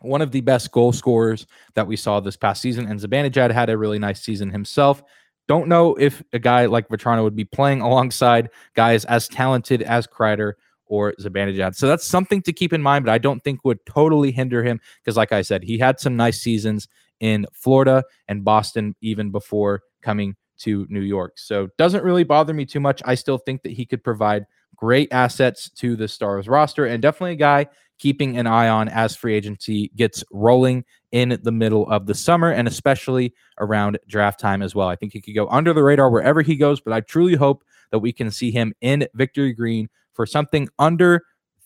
One 0.00 0.22
of 0.22 0.32
the 0.32 0.42
best 0.42 0.70
goal 0.70 0.92
scorers 0.92 1.46
that 1.74 1.86
we 1.86 1.96
saw 1.96 2.20
this 2.20 2.36
past 2.36 2.60
season. 2.60 2.86
And 2.86 3.00
Zibanejad 3.00 3.50
had 3.50 3.70
a 3.70 3.78
really 3.78 3.98
nice 3.98 4.20
season 4.20 4.50
himself. 4.50 5.02
Don't 5.48 5.68
know 5.68 5.96
if 5.96 6.22
a 6.32 6.38
guy 6.38 6.66
like 6.66 6.88
Vatrano 6.88 7.24
would 7.24 7.36
be 7.36 7.44
playing 7.44 7.80
alongside 7.88 8.50
guys 8.74 9.04
as 9.06 9.26
talented 9.26 9.82
as 9.82 10.06
Kreider 10.06 10.52
or 10.86 11.12
Zibanejad. 11.20 11.74
So 11.74 11.86
that's 11.86 12.06
something 12.06 12.40
to 12.42 12.52
keep 12.52 12.72
in 12.72 12.82
mind, 12.82 13.04
but 13.04 13.12
I 13.12 13.18
don't 13.18 13.42
think 13.42 13.64
would 13.64 13.84
totally 13.84 14.32
hinder 14.32 14.62
him 14.62 14.80
because, 15.02 15.16
like 15.16 15.32
I 15.32 15.42
said, 15.42 15.62
he 15.62 15.78
had 15.78 16.00
some 16.00 16.16
nice 16.16 16.40
seasons 16.40 16.88
in 17.20 17.46
Florida 17.52 18.04
and 18.28 18.44
Boston 18.44 18.94
even 19.00 19.30
before 19.30 19.82
coming 20.02 20.36
to 20.58 20.86
New 20.88 21.00
York. 21.00 21.38
So 21.38 21.68
doesn't 21.78 22.04
really 22.04 22.24
bother 22.24 22.54
me 22.54 22.64
too 22.64 22.80
much. 22.80 23.02
I 23.04 23.14
still 23.14 23.38
think 23.38 23.62
that 23.62 23.72
he 23.72 23.86
could 23.86 24.02
provide 24.02 24.46
great 24.76 25.12
assets 25.12 25.68
to 25.70 25.96
the 25.96 26.08
Stars 26.08 26.48
roster 26.48 26.86
and 26.86 27.02
definitely 27.02 27.32
a 27.32 27.36
guy 27.36 27.66
keeping 27.98 28.38
an 28.38 28.46
eye 28.46 28.68
on 28.68 28.88
as 28.88 29.16
free 29.16 29.34
agency 29.34 29.90
gets 29.96 30.22
rolling 30.30 30.84
in 31.12 31.38
the 31.42 31.52
middle 31.52 31.88
of 31.90 32.06
the 32.06 32.14
summer 32.14 32.50
and 32.50 32.68
especially 32.68 33.34
around 33.58 33.98
draft 34.08 34.38
time 34.38 34.62
as 34.62 34.74
well. 34.74 34.88
I 34.88 34.96
think 34.96 35.12
he 35.12 35.20
could 35.20 35.34
go 35.34 35.48
under 35.48 35.72
the 35.72 35.82
radar 35.82 36.10
wherever 36.10 36.42
he 36.42 36.56
goes, 36.56 36.80
but 36.80 36.92
I 36.92 37.00
truly 37.00 37.34
hope 37.34 37.64
that 37.90 38.00
we 38.00 38.12
can 38.12 38.30
see 38.30 38.50
him 38.50 38.74
in 38.80 39.06
Victory 39.14 39.52
Green 39.52 39.88
for 40.12 40.26
something 40.26 40.68
under 40.78 41.22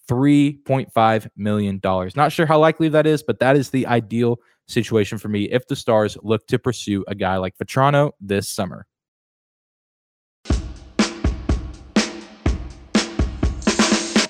$3.5 0.09 1.29
million. 1.37 1.81
Not 1.83 2.33
sure 2.33 2.47
how 2.47 2.59
likely 2.59 2.89
that 2.91 3.07
is, 3.07 3.23
but 3.23 3.39
that 3.41 3.57
is 3.57 3.71
the 3.71 3.87
ideal 3.87 4.39
situation 4.67 5.19
for 5.19 5.29
me 5.29 5.45
if 5.45 5.67
the 5.67 5.77
Stars 5.77 6.17
look 6.23 6.47
to 6.49 6.59
pursue 6.59 7.05
a 7.09 7.15
guy 7.15 7.37
like 7.37 7.57
Vatrano 7.59 8.13
this 8.21 8.49
summer. 8.49 8.87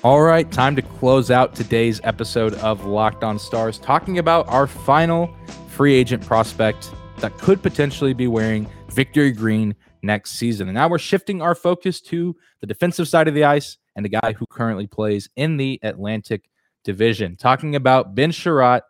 All 0.03 0.21
right, 0.21 0.51
time 0.51 0.75
to 0.75 0.81
close 0.81 1.31
out 1.31 1.55
today's 1.55 2.01
episode 2.03 2.55
of 2.55 2.83
Locked 2.83 3.23
On 3.23 3.39
Stars, 3.39 3.79
talking 3.79 4.17
about 4.17 4.45
our 4.49 4.67
final 4.67 5.33
free 5.69 5.93
agent 5.93 6.25
prospect 6.25 6.91
that 7.19 7.37
could 7.37 7.63
potentially 7.63 8.13
be 8.13 8.27
wearing 8.27 8.69
victory 8.89 9.31
green 9.31 9.73
next 10.01 10.31
season. 10.31 10.67
And 10.67 10.75
now 10.75 10.89
we're 10.89 10.97
shifting 10.97 11.41
our 11.41 11.55
focus 11.55 12.01
to 12.01 12.35
the 12.59 12.67
defensive 12.67 13.07
side 13.07 13.29
of 13.29 13.33
the 13.33 13.45
ice 13.45 13.77
and 13.95 14.03
the 14.03 14.09
guy 14.09 14.33
who 14.37 14.45
currently 14.45 14.87
plays 14.87 15.29
in 15.37 15.55
the 15.55 15.79
Atlantic 15.83 16.49
Division. 16.83 17.37
Talking 17.37 17.77
about 17.77 18.13
Ben 18.13 18.31
Chiarot, 18.31 18.81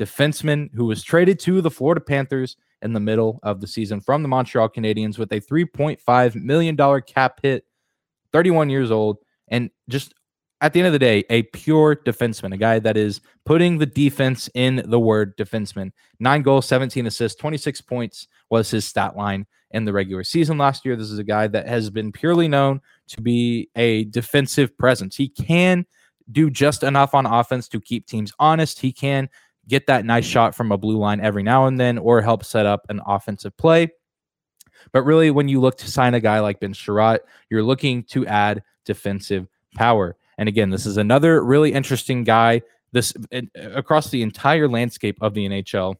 defenseman 0.00 0.70
who 0.74 0.86
was 0.86 1.04
traded 1.04 1.38
to 1.40 1.60
the 1.60 1.70
Florida 1.70 2.00
Panthers 2.00 2.56
in 2.82 2.92
the 2.92 2.98
middle 2.98 3.38
of 3.44 3.60
the 3.60 3.68
season 3.68 4.00
from 4.00 4.22
the 4.22 4.28
Montreal 4.28 4.68
Canadiens 4.70 5.16
with 5.16 5.30
a 5.30 5.40
$3.5 5.40 6.34
million 6.34 6.76
cap 7.02 7.38
hit, 7.40 7.64
31 8.32 8.68
years 8.68 8.90
old, 8.90 9.18
and 9.46 9.70
just 9.88 10.12
at 10.60 10.72
the 10.72 10.80
end 10.80 10.86
of 10.86 10.92
the 10.92 10.98
day, 10.98 11.24
a 11.28 11.42
pure 11.42 11.96
defenseman, 11.96 12.54
a 12.54 12.56
guy 12.56 12.78
that 12.78 12.96
is 12.96 13.20
putting 13.44 13.78
the 13.78 13.86
defense 13.86 14.48
in 14.54 14.82
the 14.86 14.98
word 14.98 15.36
defenseman. 15.36 15.92
Nine 16.18 16.42
goals, 16.42 16.66
17 16.66 17.06
assists, 17.06 17.38
26 17.38 17.82
points 17.82 18.28
was 18.48 18.70
his 18.70 18.86
stat 18.86 19.16
line 19.16 19.46
in 19.72 19.84
the 19.84 19.92
regular 19.92 20.24
season 20.24 20.56
last 20.56 20.84
year. 20.84 20.96
This 20.96 21.10
is 21.10 21.18
a 21.18 21.24
guy 21.24 21.46
that 21.48 21.68
has 21.68 21.90
been 21.90 22.12
purely 22.12 22.48
known 22.48 22.80
to 23.08 23.20
be 23.20 23.68
a 23.76 24.04
defensive 24.04 24.76
presence. 24.78 25.16
He 25.16 25.28
can 25.28 25.84
do 26.32 26.50
just 26.50 26.82
enough 26.82 27.14
on 27.14 27.26
offense 27.26 27.68
to 27.68 27.80
keep 27.80 28.06
teams 28.06 28.32
honest. 28.38 28.80
He 28.80 28.92
can 28.92 29.28
get 29.68 29.86
that 29.88 30.04
nice 30.04 30.24
shot 30.24 30.54
from 30.54 30.72
a 30.72 30.78
blue 30.78 30.96
line 30.96 31.20
every 31.20 31.42
now 31.42 31.66
and 31.66 31.78
then 31.78 31.98
or 31.98 32.22
help 32.22 32.44
set 32.44 32.66
up 32.66 32.86
an 32.88 33.00
offensive 33.06 33.56
play. 33.56 33.90
But 34.92 35.02
really, 35.02 35.30
when 35.30 35.48
you 35.48 35.60
look 35.60 35.76
to 35.78 35.90
sign 35.90 36.14
a 36.14 36.20
guy 36.20 36.40
like 36.40 36.60
Ben 36.60 36.72
Chiarot, 36.72 37.18
you're 37.50 37.62
looking 37.62 38.04
to 38.04 38.26
add 38.26 38.62
defensive 38.84 39.48
power. 39.74 40.16
And 40.38 40.48
again, 40.48 40.70
this 40.70 40.86
is 40.86 40.96
another 40.96 41.42
really 41.42 41.72
interesting 41.72 42.24
guy 42.24 42.62
this 42.92 43.12
across 43.54 44.10
the 44.10 44.22
entire 44.22 44.68
landscape 44.68 45.18
of 45.20 45.34
the 45.34 45.46
NHL 45.46 45.96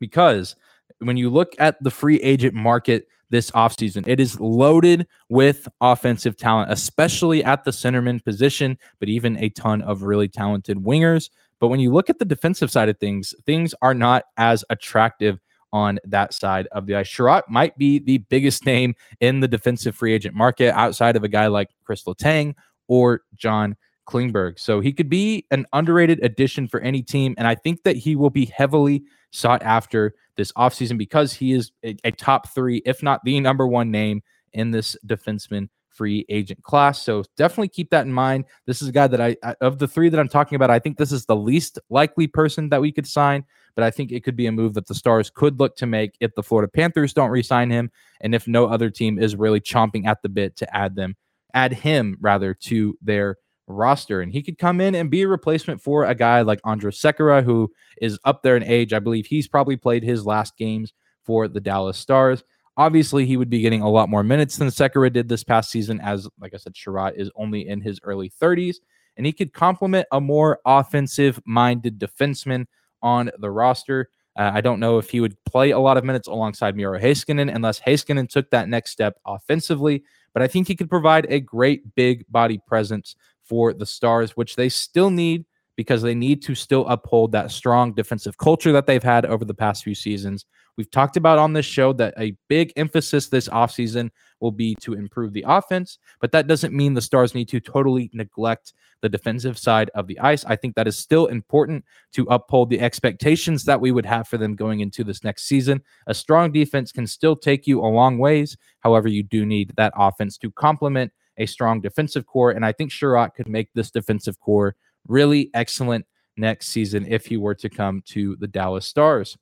because 0.00 0.56
when 0.98 1.16
you 1.16 1.30
look 1.30 1.54
at 1.58 1.82
the 1.82 1.90
free 1.90 2.20
agent 2.20 2.54
market 2.54 3.06
this 3.28 3.50
offseason, 3.50 4.06
it 4.06 4.20
is 4.20 4.38
loaded 4.40 5.06
with 5.28 5.68
offensive 5.80 6.36
talent, 6.36 6.70
especially 6.70 7.42
at 7.42 7.64
the 7.64 7.70
centerman 7.70 8.24
position, 8.24 8.78
but 9.00 9.08
even 9.08 9.36
a 9.38 9.48
ton 9.50 9.82
of 9.82 10.02
really 10.02 10.28
talented 10.28 10.78
wingers. 10.78 11.30
But 11.58 11.68
when 11.68 11.80
you 11.80 11.92
look 11.92 12.08
at 12.08 12.18
the 12.18 12.24
defensive 12.24 12.70
side 12.70 12.88
of 12.88 12.98
things, 12.98 13.34
things 13.44 13.74
are 13.82 13.94
not 13.94 14.24
as 14.36 14.64
attractive 14.70 15.40
on 15.72 15.98
that 16.04 16.32
side 16.32 16.68
of 16.72 16.86
the 16.86 16.94
ice. 16.94 17.08
Chiarot 17.08 17.42
might 17.48 17.76
be 17.76 17.98
the 17.98 18.18
biggest 18.18 18.64
name 18.66 18.94
in 19.20 19.40
the 19.40 19.48
defensive 19.48 19.96
free 19.96 20.12
agent 20.12 20.34
market 20.34 20.72
outside 20.74 21.16
of 21.16 21.24
a 21.24 21.28
guy 21.28 21.48
like 21.48 21.70
Chris 21.84 22.04
Letang 22.04 22.54
or 22.88 23.22
John 23.34 23.76
Klingberg. 24.06 24.58
So 24.58 24.80
he 24.80 24.92
could 24.92 25.08
be 25.08 25.46
an 25.50 25.66
underrated 25.72 26.24
addition 26.24 26.68
for 26.68 26.80
any 26.80 27.02
team. 27.02 27.34
And 27.36 27.46
I 27.46 27.54
think 27.54 27.82
that 27.82 27.96
he 27.96 28.16
will 28.16 28.30
be 28.30 28.46
heavily 28.46 29.02
sought 29.32 29.62
after 29.62 30.14
this 30.36 30.52
offseason 30.52 30.96
because 30.96 31.32
he 31.32 31.52
is 31.52 31.72
a, 31.84 31.96
a, 32.04 32.12
top 32.12 32.48
three, 32.54 32.82
if 32.86 33.02
not 33.02 33.20
the 33.24 33.40
number 33.40 33.66
one 33.66 33.90
name 33.90 34.22
in 34.52 34.70
this 34.70 34.96
defenseman 35.06 35.68
free 35.90 36.24
agent 36.28 36.62
class. 36.62 37.02
So 37.02 37.24
definitely 37.36 37.68
keep 37.68 37.90
that 37.90 38.06
in 38.06 38.12
mind. 38.12 38.44
This 38.66 38.82
is 38.82 38.88
a 38.88 38.92
guy 38.92 39.06
that 39.06 39.20
I, 39.20 39.36
of 39.60 39.78
the 39.78 39.88
three 39.88 40.08
that 40.10 40.20
I'm 40.20 40.28
talking 40.28 40.56
about, 40.56 40.70
I 40.70 40.78
think 40.78 40.98
this 40.98 41.10
is 41.10 41.24
the 41.24 41.36
least 41.36 41.78
likely 41.88 42.26
person 42.26 42.68
that 42.68 42.80
we 42.80 42.92
could 42.92 43.06
sign. 43.06 43.44
But 43.74 43.82
I 43.82 43.90
think 43.90 44.12
it 44.12 44.24
could 44.24 44.36
be 44.36 44.46
a 44.46 44.52
move 44.52 44.74
that 44.74 44.86
the 44.86 44.94
Stars 44.94 45.30
could 45.30 45.58
look 45.58 45.76
to 45.76 45.86
make 45.86 46.16
if 46.20 46.34
the 46.34 46.42
Florida 46.42 46.70
Panthers 46.70 47.12
don't 47.12 47.30
re 47.30 47.42
sign 47.42 47.70
him 47.70 47.90
and 48.20 48.34
if 48.34 48.46
no 48.48 48.66
other 48.66 48.88
team 48.88 49.18
is 49.18 49.36
really 49.36 49.60
chomping 49.60 50.06
at 50.06 50.22
the 50.22 50.30
bit 50.30 50.56
to 50.56 50.76
add 50.76 50.96
them 50.96 51.14
add 51.56 51.72
him 51.72 52.18
rather 52.20 52.52
to 52.52 52.96
their 53.02 53.38
roster. 53.66 54.20
And 54.20 54.30
he 54.30 54.42
could 54.42 54.58
come 54.58 54.80
in 54.80 54.94
and 54.94 55.10
be 55.10 55.22
a 55.22 55.28
replacement 55.28 55.80
for 55.82 56.04
a 56.04 56.14
guy 56.14 56.42
like 56.42 56.62
Andrej 56.62 56.94
Sekera, 56.94 57.42
who 57.42 57.72
is 58.00 58.18
up 58.24 58.42
there 58.42 58.56
in 58.56 58.62
age. 58.62 58.92
I 58.92 59.00
believe 59.00 59.26
he's 59.26 59.48
probably 59.48 59.76
played 59.76 60.04
his 60.04 60.24
last 60.24 60.56
games 60.56 60.92
for 61.24 61.48
the 61.48 61.60
Dallas 61.60 61.98
Stars. 61.98 62.44
Obviously, 62.76 63.24
he 63.24 63.38
would 63.38 63.48
be 63.48 63.62
getting 63.62 63.80
a 63.80 63.88
lot 63.88 64.10
more 64.10 64.22
minutes 64.22 64.58
than 64.58 64.68
Sekera 64.68 65.10
did 65.10 65.28
this 65.28 65.42
past 65.42 65.70
season, 65.70 65.98
as, 66.00 66.28
like 66.38 66.52
I 66.52 66.58
said, 66.58 66.74
Chiarot 66.74 67.14
is 67.16 67.30
only 67.34 67.66
in 67.66 67.80
his 67.80 67.98
early 68.04 68.30
30s. 68.30 68.76
And 69.16 69.24
he 69.24 69.32
could 69.32 69.54
complement 69.54 70.06
a 70.12 70.20
more 70.20 70.60
offensive 70.66 71.40
minded 71.46 71.98
defenseman 71.98 72.66
on 73.02 73.30
the 73.38 73.50
roster. 73.50 74.10
Uh, 74.38 74.50
I 74.52 74.60
don't 74.60 74.78
know 74.78 74.98
if 74.98 75.08
he 75.08 75.20
would 75.20 75.42
play 75.46 75.70
a 75.70 75.78
lot 75.78 75.96
of 75.96 76.04
minutes 76.04 76.28
alongside 76.28 76.76
Miro 76.76 77.00
Heiskanen 77.00 77.52
unless 77.52 77.80
Heiskanen 77.80 78.28
took 78.28 78.50
that 78.50 78.68
next 78.68 78.90
step 78.90 79.16
offensively 79.24 80.04
but 80.36 80.42
I 80.42 80.48
think 80.48 80.68
he 80.68 80.76
could 80.76 80.90
provide 80.90 81.24
a 81.30 81.40
great 81.40 81.94
big 81.94 82.26
body 82.30 82.60
presence 82.66 83.16
for 83.42 83.72
the 83.72 83.86
Stars, 83.86 84.36
which 84.36 84.54
they 84.54 84.68
still 84.68 85.08
need 85.08 85.46
because 85.76 86.02
they 86.02 86.14
need 86.14 86.42
to 86.42 86.54
still 86.54 86.86
uphold 86.88 87.32
that 87.32 87.50
strong 87.50 87.92
defensive 87.92 88.38
culture 88.38 88.72
that 88.72 88.86
they've 88.86 89.02
had 89.02 89.26
over 89.26 89.44
the 89.44 89.54
past 89.54 89.84
few 89.84 89.94
seasons. 89.94 90.46
We've 90.76 90.90
talked 90.90 91.16
about 91.16 91.38
on 91.38 91.52
this 91.52 91.64
show 91.64 91.92
that 91.94 92.14
a 92.18 92.36
big 92.48 92.72
emphasis 92.76 93.28
this 93.28 93.48
offseason 93.48 94.10
will 94.40 94.52
be 94.52 94.74
to 94.82 94.92
improve 94.92 95.32
the 95.32 95.44
offense, 95.46 95.98
but 96.20 96.32
that 96.32 96.46
doesn't 96.46 96.74
mean 96.74 96.92
the 96.92 97.00
Stars 97.00 97.34
need 97.34 97.48
to 97.48 97.60
totally 97.60 98.10
neglect 98.12 98.74
the 99.00 99.08
defensive 99.08 99.58
side 99.58 99.90
of 99.94 100.06
the 100.06 100.18
ice. 100.18 100.44
I 100.44 100.56
think 100.56 100.74
that 100.74 100.88
is 100.88 100.98
still 100.98 101.26
important 101.26 101.84
to 102.12 102.26
uphold 102.30 102.68
the 102.68 102.80
expectations 102.80 103.64
that 103.64 103.80
we 103.80 103.92
would 103.92 104.06
have 104.06 104.28
for 104.28 104.36
them 104.36 104.54
going 104.54 104.80
into 104.80 105.04
this 105.04 105.24
next 105.24 105.44
season. 105.44 105.82
A 106.06 106.14
strong 106.14 106.52
defense 106.52 106.92
can 106.92 107.06
still 107.06 107.36
take 107.36 107.66
you 107.66 107.80
a 107.80 107.88
long 107.88 108.18
ways. 108.18 108.56
However, 108.80 109.08
you 109.08 109.22
do 109.22 109.46
need 109.46 109.72
that 109.76 109.92
offense 109.96 110.36
to 110.38 110.50
complement 110.50 111.12
a 111.38 111.46
strong 111.46 111.80
defensive 111.80 112.26
core. 112.26 112.50
And 112.50 112.64
I 112.64 112.72
think 112.72 112.90
Chiarot 112.90 113.34
could 113.34 113.48
make 113.48 113.68
this 113.74 113.90
defensive 113.90 114.40
core 114.40 114.76
really 115.08 115.50
excellent 115.54 116.06
next 116.36 116.68
season 116.68 117.06
if 117.08 117.26
he 117.26 117.36
were 117.36 117.54
to 117.54 117.68
come 117.68 118.02
to 118.06 118.36
the 118.36 118.46
Dallas 118.46 118.86
Stars. 118.86 119.36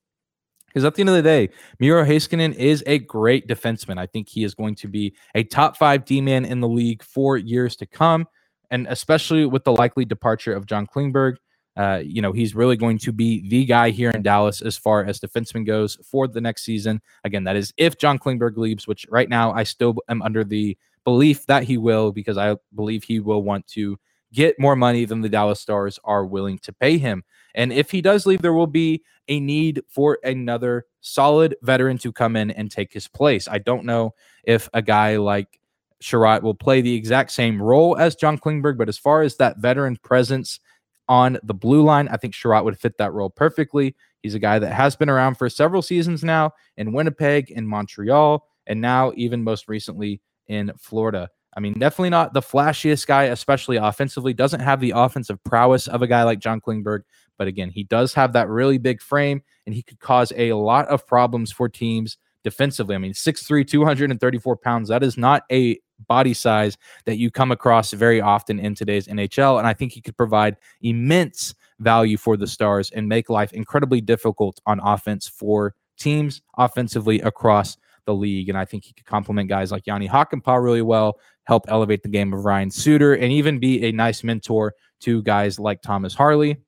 Because 0.67 0.85
at 0.85 0.95
the 0.97 1.03
end 1.03 1.09
of 1.11 1.15
the 1.15 1.23
day, 1.23 1.51
Miro 1.79 2.05
Heiskanen 2.05 2.55
is 2.55 2.83
a 2.87 2.99
great 2.99 3.47
defenseman. 3.47 3.97
I 3.97 4.07
think 4.07 4.29
he 4.29 4.43
is 4.43 4.55
going 4.55 4.75
to 4.77 4.89
be 4.89 5.15
a 5.35 5.45
top 5.45 5.77
five 5.77 6.05
D 6.05 6.21
man 6.21 6.45
in 6.45 6.61
the 6.61 6.69
league 6.69 7.03
for 7.03 7.37
years 7.37 7.77
to 7.77 7.87
come. 7.87 8.27
And 8.71 8.89
especially 8.89 9.47
with 9.47 9.63
the 9.63 9.73
likely 9.73 10.05
departure 10.05 10.53
of 10.53 10.67
John 10.67 10.87
Klingberg, 10.87 11.37
uh, 11.77 12.01
you 12.05 12.23
know, 12.23 12.33
he's 12.33 12.57
really 12.57 12.77
going 12.77 12.99
to 12.99 13.13
be 13.13 13.49
the 13.49 13.65
guy 13.65 13.91
here 13.91 14.11
in 14.11 14.23
Dallas 14.23 14.63
as 14.63 14.77
far 14.77 15.05
as 15.05 15.21
defenseman 15.21 15.65
goes 15.65 15.97
for 16.05 16.27
the 16.27 16.41
next 16.41 16.65
season. 16.65 17.01
Again, 17.23 17.45
that 17.45 17.57
is 17.57 17.73
if 17.77 17.99
John 17.99 18.19
Klingberg 18.19 18.57
leaves, 18.57 18.89
which 18.89 19.07
right 19.11 19.29
now 19.29 19.53
I 19.53 19.63
still 19.63 19.95
am 20.09 20.23
under 20.23 20.43
the 20.43 20.77
belief 21.05 21.47
that 21.47 21.63
he 21.63 21.77
will, 21.77 22.11
because 22.11 22.39
I 22.39 22.57
believe 22.75 23.05
he 23.05 23.21
will 23.21 23.43
want 23.43 23.67
to 23.69 23.97
get 24.35 24.59
more 24.59 24.77
money 24.77 25.05
than 25.05 25.21
the 25.21 25.29
Dallas 25.29 25.61
Stars 25.61 25.99
are 26.05 26.27
willing 26.27 26.59
to 26.59 26.73
pay 26.73 26.99
him. 26.99 27.25
And 27.55 27.73
if 27.73 27.91
he 27.91 28.03
does 28.03 28.27
leave, 28.27 28.43
there 28.43 28.53
will 28.53 28.67
be 28.67 29.03
a 29.29 29.41
need 29.41 29.83
for 29.89 30.19
another 30.25 30.85
solid 31.01 31.57
veteran 31.63 31.99
to 31.99 32.13
come 32.13 32.37
in 32.37 32.51
and 32.51 32.71
take 32.71 32.93
his 32.93 33.09
place. 33.09 33.49
I 33.49 33.59
don't 33.59 33.85
know 33.85 34.15
if 34.43 34.69
a 34.75 34.83
guy 34.83 35.17
like 35.17 35.61
Chiarot 36.03 36.43
will 36.43 36.55
play 36.55 36.81
the 36.81 36.95
exact 36.95 37.31
same 37.31 37.63
role 37.63 37.97
as 37.97 38.17
John 38.17 38.37
Klingberg, 38.37 38.77
but 38.77 38.89
as 38.89 38.99
far 38.99 39.23
as 39.23 39.37
that 39.37 39.59
veteran 39.59 39.97
presence 40.03 40.61
on 41.09 41.39
the 41.43 41.55
blue 41.55 41.83
line, 41.83 42.09
I 42.09 42.17
think 42.17 42.35
Chiarot 42.35 42.65
would 42.65 42.79
fit 42.79 42.99
that 42.99 43.13
role 43.13 43.31
perfectly. 43.31 43.95
He's 44.23 44.35
a 44.35 44.41
guy 44.41 44.59
that 44.59 44.73
has 44.73 44.97
been 44.97 45.09
around 45.09 45.37
for 45.37 45.49
several 45.49 45.81
seasons 45.81 46.25
now 46.25 46.53
in 46.77 46.93
Winnipeg, 46.93 47.51
in 47.51 47.67
Montreal, 47.67 48.47
and 48.67 48.81
now 48.81 49.13
even 49.17 49.45
most 49.45 49.69
recently 49.69 50.21
in 50.49 50.73
Florida. 50.79 51.31
I 51.57 51.61
mean, 51.61 51.75
definitely 51.79 52.11
not 52.11 52.33
the 52.33 52.41
flashiest 52.41 53.07
guy, 53.07 53.25
especially 53.25 53.77
offensively. 53.77 54.35
Doesn't 54.35 54.61
have 54.61 54.81
the 54.81 54.93
offensive 54.95 55.43
prowess 55.45 55.87
of 55.87 56.03
a 56.03 56.07
guy 56.07 56.25
like 56.25 56.41
John 56.41 56.61
Klingberg. 56.61 57.03
But 57.39 57.49
again, 57.49 57.71
he 57.71 57.85
does 57.85 58.15
have 58.15 58.33
that 58.33 58.49
really 58.49 58.79
big 58.79 59.01
frame 59.01 59.43
and 59.67 59.75
he 59.75 59.83
could 59.83 60.01
cause 60.01 60.33
a 60.37 60.53
lot 60.53 60.89
of 60.89 61.07
problems 61.07 61.53
for 61.53 61.69
teams 61.69 62.17
defensively. 62.43 62.95
I 62.95 62.99
mean, 62.99 63.13
6'3, 63.13 63.67
234 63.67 64.57
pounds. 64.57 64.89
That 64.89 65.03
is 65.03 65.17
not 65.17 65.45
a 65.51 65.79
body 66.09 66.35
size 66.35 66.77
that 67.07 67.17
you 67.17 67.31
come 67.31 67.51
across 67.51 67.93
very 67.93 68.21
often 68.21 68.59
in 68.59 68.75
today's 68.75 69.07
NHL. 69.07 69.59
And 69.59 69.67
I 69.67 69.75
think 69.75 69.93
he 69.93 70.01
could 70.01 70.17
provide 70.17 70.57
immense 70.83 71.55
value 71.81 72.17
for 72.17 72.37
the 72.37 72.47
Stars 72.47 72.91
and 72.91 73.09
make 73.09 73.31
life 73.31 73.53
incredibly 73.53 74.01
difficult 74.01 74.61
on 74.67 74.81
offense 74.81 75.27
for 75.27 75.75
teams 75.99 76.43
offensively 76.57 77.21
across 77.21 77.77
the 78.07 78.15
league. 78.15 78.49
And 78.49 78.59
I 78.59 78.65
think 78.65 78.85
he 78.85 78.93
could 78.93 79.07
complement 79.07 79.49
guys 79.49 79.73
like 79.73 79.87
Jani 79.87 80.09
Hakanpää 80.09 80.63
really 80.63 80.83
well, 80.83 81.19
help 81.45 81.65
elevate 81.69 82.03
the 82.03 82.09
game 82.09 82.33
of 82.33 82.45
Ryan 82.45 82.71
Suter, 82.71 83.15
and 83.15 83.33
even 83.33 83.59
be 83.59 83.85
a 83.85 83.93
nice 83.93 84.25
mentor 84.25 84.75
to 85.01 85.23
guys 85.23 85.59
like 85.59 85.83
Thomas 85.83 86.15
Harley. 86.15 86.59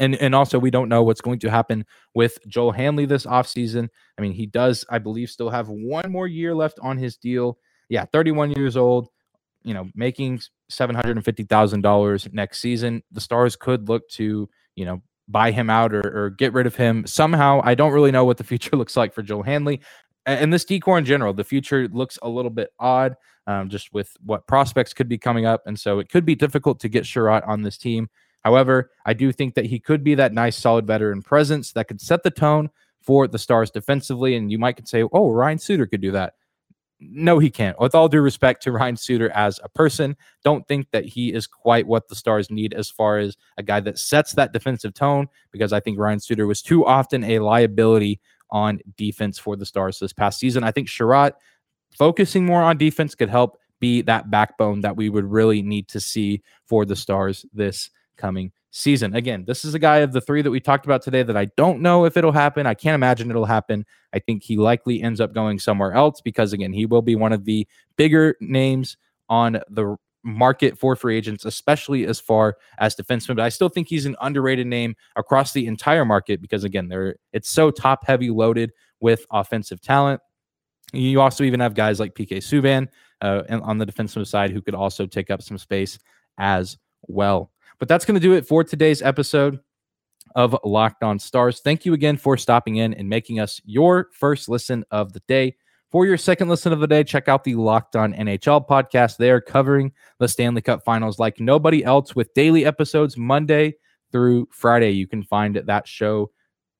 And, 0.00 0.14
and 0.16 0.34
also, 0.34 0.58
we 0.58 0.70
don't 0.70 0.88
know 0.88 1.02
what's 1.02 1.20
going 1.20 1.40
to 1.40 1.50
happen 1.50 1.84
with 2.14 2.38
Joel 2.46 2.72
Hanley 2.72 3.04
this 3.04 3.26
offseason. 3.26 3.88
I 4.16 4.22
mean, 4.22 4.32
he 4.32 4.46
does, 4.46 4.84
I 4.88 4.98
believe, 4.98 5.28
still 5.28 5.50
have 5.50 5.68
one 5.68 6.10
more 6.10 6.26
year 6.26 6.54
left 6.54 6.78
on 6.80 6.98
his 6.98 7.16
deal. 7.16 7.58
Yeah, 7.88 8.04
31 8.12 8.52
years 8.52 8.76
old, 8.76 9.08
you 9.64 9.74
know, 9.74 9.88
making 9.94 10.40
$750,000 10.70 12.32
next 12.32 12.60
season. 12.60 13.02
The 13.10 13.20
Stars 13.20 13.56
could 13.56 13.88
look 13.88 14.08
to, 14.10 14.48
you 14.76 14.84
know, 14.84 15.02
buy 15.26 15.50
him 15.50 15.68
out 15.68 15.92
or, 15.92 16.24
or, 16.24 16.30
get 16.30 16.54
rid 16.54 16.66
of 16.66 16.74
him 16.74 17.06
somehow. 17.06 17.60
I 17.62 17.74
don't 17.74 17.92
really 17.92 18.10
know 18.10 18.24
what 18.24 18.38
the 18.38 18.44
future 18.52 18.76
looks 18.76 18.96
like 18.96 19.12
for 19.12 19.22
Joel 19.22 19.42
Hanley 19.42 19.80
and 20.28 20.52
this 20.52 20.64
decor 20.64 20.98
in 20.98 21.04
general, 21.04 21.32
the 21.32 21.44
future 21.44 21.88
looks 21.88 22.18
a 22.22 22.28
little 22.28 22.50
bit 22.50 22.70
odd, 22.78 23.16
um, 23.46 23.68
just 23.68 23.92
with 23.92 24.16
what 24.24 24.46
prospects 24.46 24.92
could 24.92 25.08
be 25.08 25.18
coming 25.18 25.46
up, 25.46 25.62
and 25.66 25.78
so 25.78 25.98
it 25.98 26.08
could 26.08 26.24
be 26.24 26.34
difficult 26.34 26.80
to 26.80 26.88
get 26.88 27.04
Chiarot 27.04 27.46
on 27.46 27.62
this 27.62 27.78
team. 27.78 28.08
However, 28.44 28.90
I 29.04 29.14
do 29.14 29.32
think 29.32 29.54
that 29.54 29.66
he 29.66 29.80
could 29.80 30.04
be 30.04 30.14
that 30.14 30.32
nice, 30.32 30.56
solid 30.56 30.86
veteran 30.86 31.22
presence 31.22 31.72
that 31.72 31.88
could 31.88 32.00
set 32.00 32.22
the 32.22 32.30
tone 32.30 32.70
for 33.00 33.26
the 33.26 33.38
Stars 33.38 33.70
defensively. 33.70 34.36
And 34.36 34.50
you 34.52 34.58
might 34.58 34.74
could 34.74 34.88
say, 34.88 35.02
"Oh, 35.12 35.30
Ryan 35.30 35.58
Suter 35.58 35.86
could 35.86 36.00
do 36.00 36.12
that." 36.12 36.34
No, 37.00 37.38
he 37.38 37.48
can't. 37.48 37.78
With 37.78 37.94
all 37.94 38.08
due 38.08 38.20
respect 38.20 38.62
to 38.64 38.72
Ryan 38.78 38.96
Suter 38.96 39.30
as 39.30 39.60
a 39.62 39.68
person, 39.68 40.16
don't 40.44 40.66
think 40.66 40.90
that 40.90 41.04
he 41.04 41.32
is 41.32 41.46
quite 41.46 41.86
what 41.86 42.08
the 42.08 42.14
Stars 42.14 42.50
need 42.50 42.74
as 42.74 42.90
far 42.90 43.18
as 43.18 43.36
a 43.56 43.62
guy 43.62 43.80
that 43.80 43.98
sets 43.98 44.32
that 44.32 44.52
defensive 44.52 44.94
tone. 44.94 45.28
Because 45.52 45.72
I 45.72 45.80
think 45.80 45.98
Ryan 45.98 46.20
Suter 46.20 46.46
was 46.46 46.62
too 46.62 46.84
often 46.84 47.24
a 47.24 47.38
liability 47.38 48.20
on 48.50 48.80
defense 48.96 49.38
for 49.38 49.56
the 49.56 49.66
Stars 49.66 49.98
this 49.98 50.12
past 50.12 50.38
season. 50.38 50.64
I 50.64 50.70
think 50.70 50.88
Chiarot 50.88 51.32
focusing 51.96 52.44
more 52.44 52.62
on 52.62 52.76
defense 52.76 53.14
could 53.14 53.30
help 53.30 53.58
be 53.80 54.02
that 54.02 54.30
backbone 54.30 54.80
that 54.80 54.96
we 54.96 55.08
would 55.08 55.24
really 55.24 55.62
need 55.62 55.88
to 55.88 56.00
see 56.00 56.42
for 56.66 56.84
the 56.84 56.96
Stars 56.96 57.46
this 57.52 57.90
coming 58.16 58.52
season. 58.70 59.14
Again, 59.14 59.44
this 59.46 59.64
is 59.64 59.74
a 59.74 59.78
guy 59.78 59.98
of 59.98 60.12
the 60.12 60.20
three 60.20 60.42
that 60.42 60.50
we 60.50 60.60
talked 60.60 60.84
about 60.84 61.02
today 61.02 61.22
that 61.22 61.36
I 61.36 61.46
don't 61.56 61.80
know 61.80 62.04
if 62.04 62.16
it'll 62.16 62.32
happen. 62.32 62.66
I 62.66 62.74
can't 62.74 62.94
imagine 62.94 63.30
it'll 63.30 63.44
happen. 63.44 63.86
I 64.12 64.18
think 64.18 64.42
he 64.42 64.56
likely 64.56 65.02
ends 65.02 65.20
up 65.20 65.32
going 65.32 65.58
somewhere 65.58 65.92
else 65.92 66.20
because, 66.20 66.52
again, 66.52 66.72
he 66.72 66.86
will 66.86 67.02
be 67.02 67.16
one 67.16 67.32
of 67.32 67.44
the 67.44 67.66
bigger 67.96 68.36
names 68.40 68.96
on 69.28 69.60
the 69.70 69.96
market 70.28 70.78
for 70.78 70.94
free 70.94 71.16
agents, 71.16 71.44
especially 71.44 72.06
as 72.06 72.20
far 72.20 72.56
as 72.78 72.94
defensemen. 72.94 73.36
But 73.36 73.44
I 73.44 73.48
still 73.48 73.68
think 73.68 73.88
he's 73.88 74.06
an 74.06 74.16
underrated 74.20 74.66
name 74.66 74.94
across 75.16 75.52
the 75.52 75.66
entire 75.66 76.04
market 76.04 76.40
because 76.40 76.64
again, 76.64 76.88
there 76.88 77.16
it's 77.32 77.48
so 77.48 77.70
top 77.70 78.06
heavy 78.06 78.30
loaded 78.30 78.72
with 79.00 79.26
offensive 79.30 79.80
talent. 79.80 80.20
You 80.92 81.20
also 81.20 81.44
even 81.44 81.60
have 81.60 81.74
guys 81.74 82.00
like 82.00 82.14
PK 82.14 82.38
Subban 82.38 82.88
uh, 83.20 83.42
on 83.62 83.78
the 83.78 83.86
defensive 83.86 84.26
side 84.28 84.50
who 84.50 84.62
could 84.62 84.74
also 84.74 85.06
take 85.06 85.30
up 85.30 85.42
some 85.42 85.58
space 85.58 85.98
as 86.38 86.78
well. 87.06 87.50
But 87.78 87.88
that's 87.88 88.04
going 88.04 88.14
to 88.14 88.20
do 88.20 88.32
it 88.34 88.46
for 88.46 88.64
today's 88.64 89.02
episode 89.02 89.60
of 90.34 90.56
Locked 90.64 91.02
On 91.02 91.18
Stars. 91.18 91.60
Thank 91.60 91.84
you 91.84 91.94
again 91.94 92.16
for 92.16 92.36
stopping 92.36 92.76
in 92.76 92.94
and 92.94 93.08
making 93.08 93.40
us 93.40 93.60
your 93.64 94.08
first 94.12 94.48
listen 94.48 94.84
of 94.90 95.12
the 95.12 95.20
day. 95.28 95.56
For 95.90 96.04
your 96.04 96.18
second 96.18 96.50
listen 96.50 96.70
of 96.74 96.80
the 96.80 96.86
day, 96.86 97.02
check 97.02 97.28
out 97.28 97.44
the 97.44 97.54
Locked 97.54 97.96
On 97.96 98.12
NHL 98.12 98.68
podcast. 98.68 99.16
They 99.16 99.30
are 99.30 99.40
covering 99.40 99.92
the 100.18 100.28
Stanley 100.28 100.60
Cup 100.60 100.84
finals 100.84 101.18
like 101.18 101.40
nobody 101.40 101.82
else 101.82 102.14
with 102.14 102.34
daily 102.34 102.66
episodes 102.66 103.16
Monday 103.16 103.74
through 104.12 104.48
Friday. 104.52 104.90
You 104.90 105.06
can 105.06 105.22
find 105.22 105.56
that 105.56 105.88
show 105.88 106.30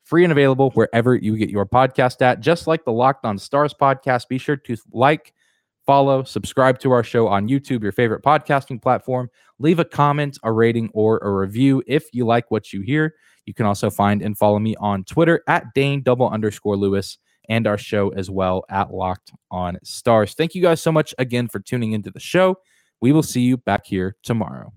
free 0.04 0.24
and 0.24 0.32
available 0.32 0.72
wherever 0.72 1.14
you 1.14 1.38
get 1.38 1.48
your 1.48 1.64
podcast 1.64 2.20
at. 2.20 2.40
Just 2.40 2.66
like 2.66 2.84
the 2.84 2.92
Locked 2.92 3.24
On 3.24 3.38
Stars 3.38 3.72
podcast, 3.72 4.28
be 4.28 4.36
sure 4.36 4.56
to 4.56 4.76
like, 4.92 5.32
follow, 5.86 6.22
subscribe 6.22 6.78
to 6.80 6.90
our 6.92 7.02
show 7.02 7.28
on 7.28 7.48
YouTube, 7.48 7.82
your 7.82 7.92
favorite 7.92 8.22
podcasting 8.22 8.80
platform. 8.80 9.30
Leave 9.58 9.78
a 9.78 9.86
comment, 9.86 10.38
a 10.42 10.52
rating, 10.52 10.90
or 10.92 11.16
a 11.22 11.32
review 11.32 11.82
if 11.86 12.10
you 12.12 12.26
like 12.26 12.50
what 12.50 12.74
you 12.74 12.82
hear. 12.82 13.14
You 13.46 13.54
can 13.54 13.64
also 13.64 13.88
find 13.88 14.20
and 14.20 14.36
follow 14.36 14.58
me 14.58 14.76
on 14.76 15.04
Twitter 15.04 15.42
at 15.48 15.72
Dane 15.74 16.02
double 16.02 16.28
underscore 16.28 16.76
Lewis 16.76 17.16
and 17.48 17.66
our 17.66 17.78
show 17.78 18.10
as 18.10 18.30
well 18.30 18.64
at 18.68 18.92
Locked 18.92 19.32
on 19.50 19.78
Stars. 19.82 20.34
Thank 20.34 20.54
you 20.54 20.62
guys 20.62 20.80
so 20.80 20.92
much 20.92 21.14
again 21.18 21.48
for 21.48 21.60
tuning 21.60 21.92
into 21.92 22.10
the 22.10 22.20
show. 22.20 22.58
We 23.00 23.12
will 23.12 23.22
see 23.22 23.42
you 23.42 23.56
back 23.56 23.86
here 23.86 24.16
tomorrow. 24.22 24.72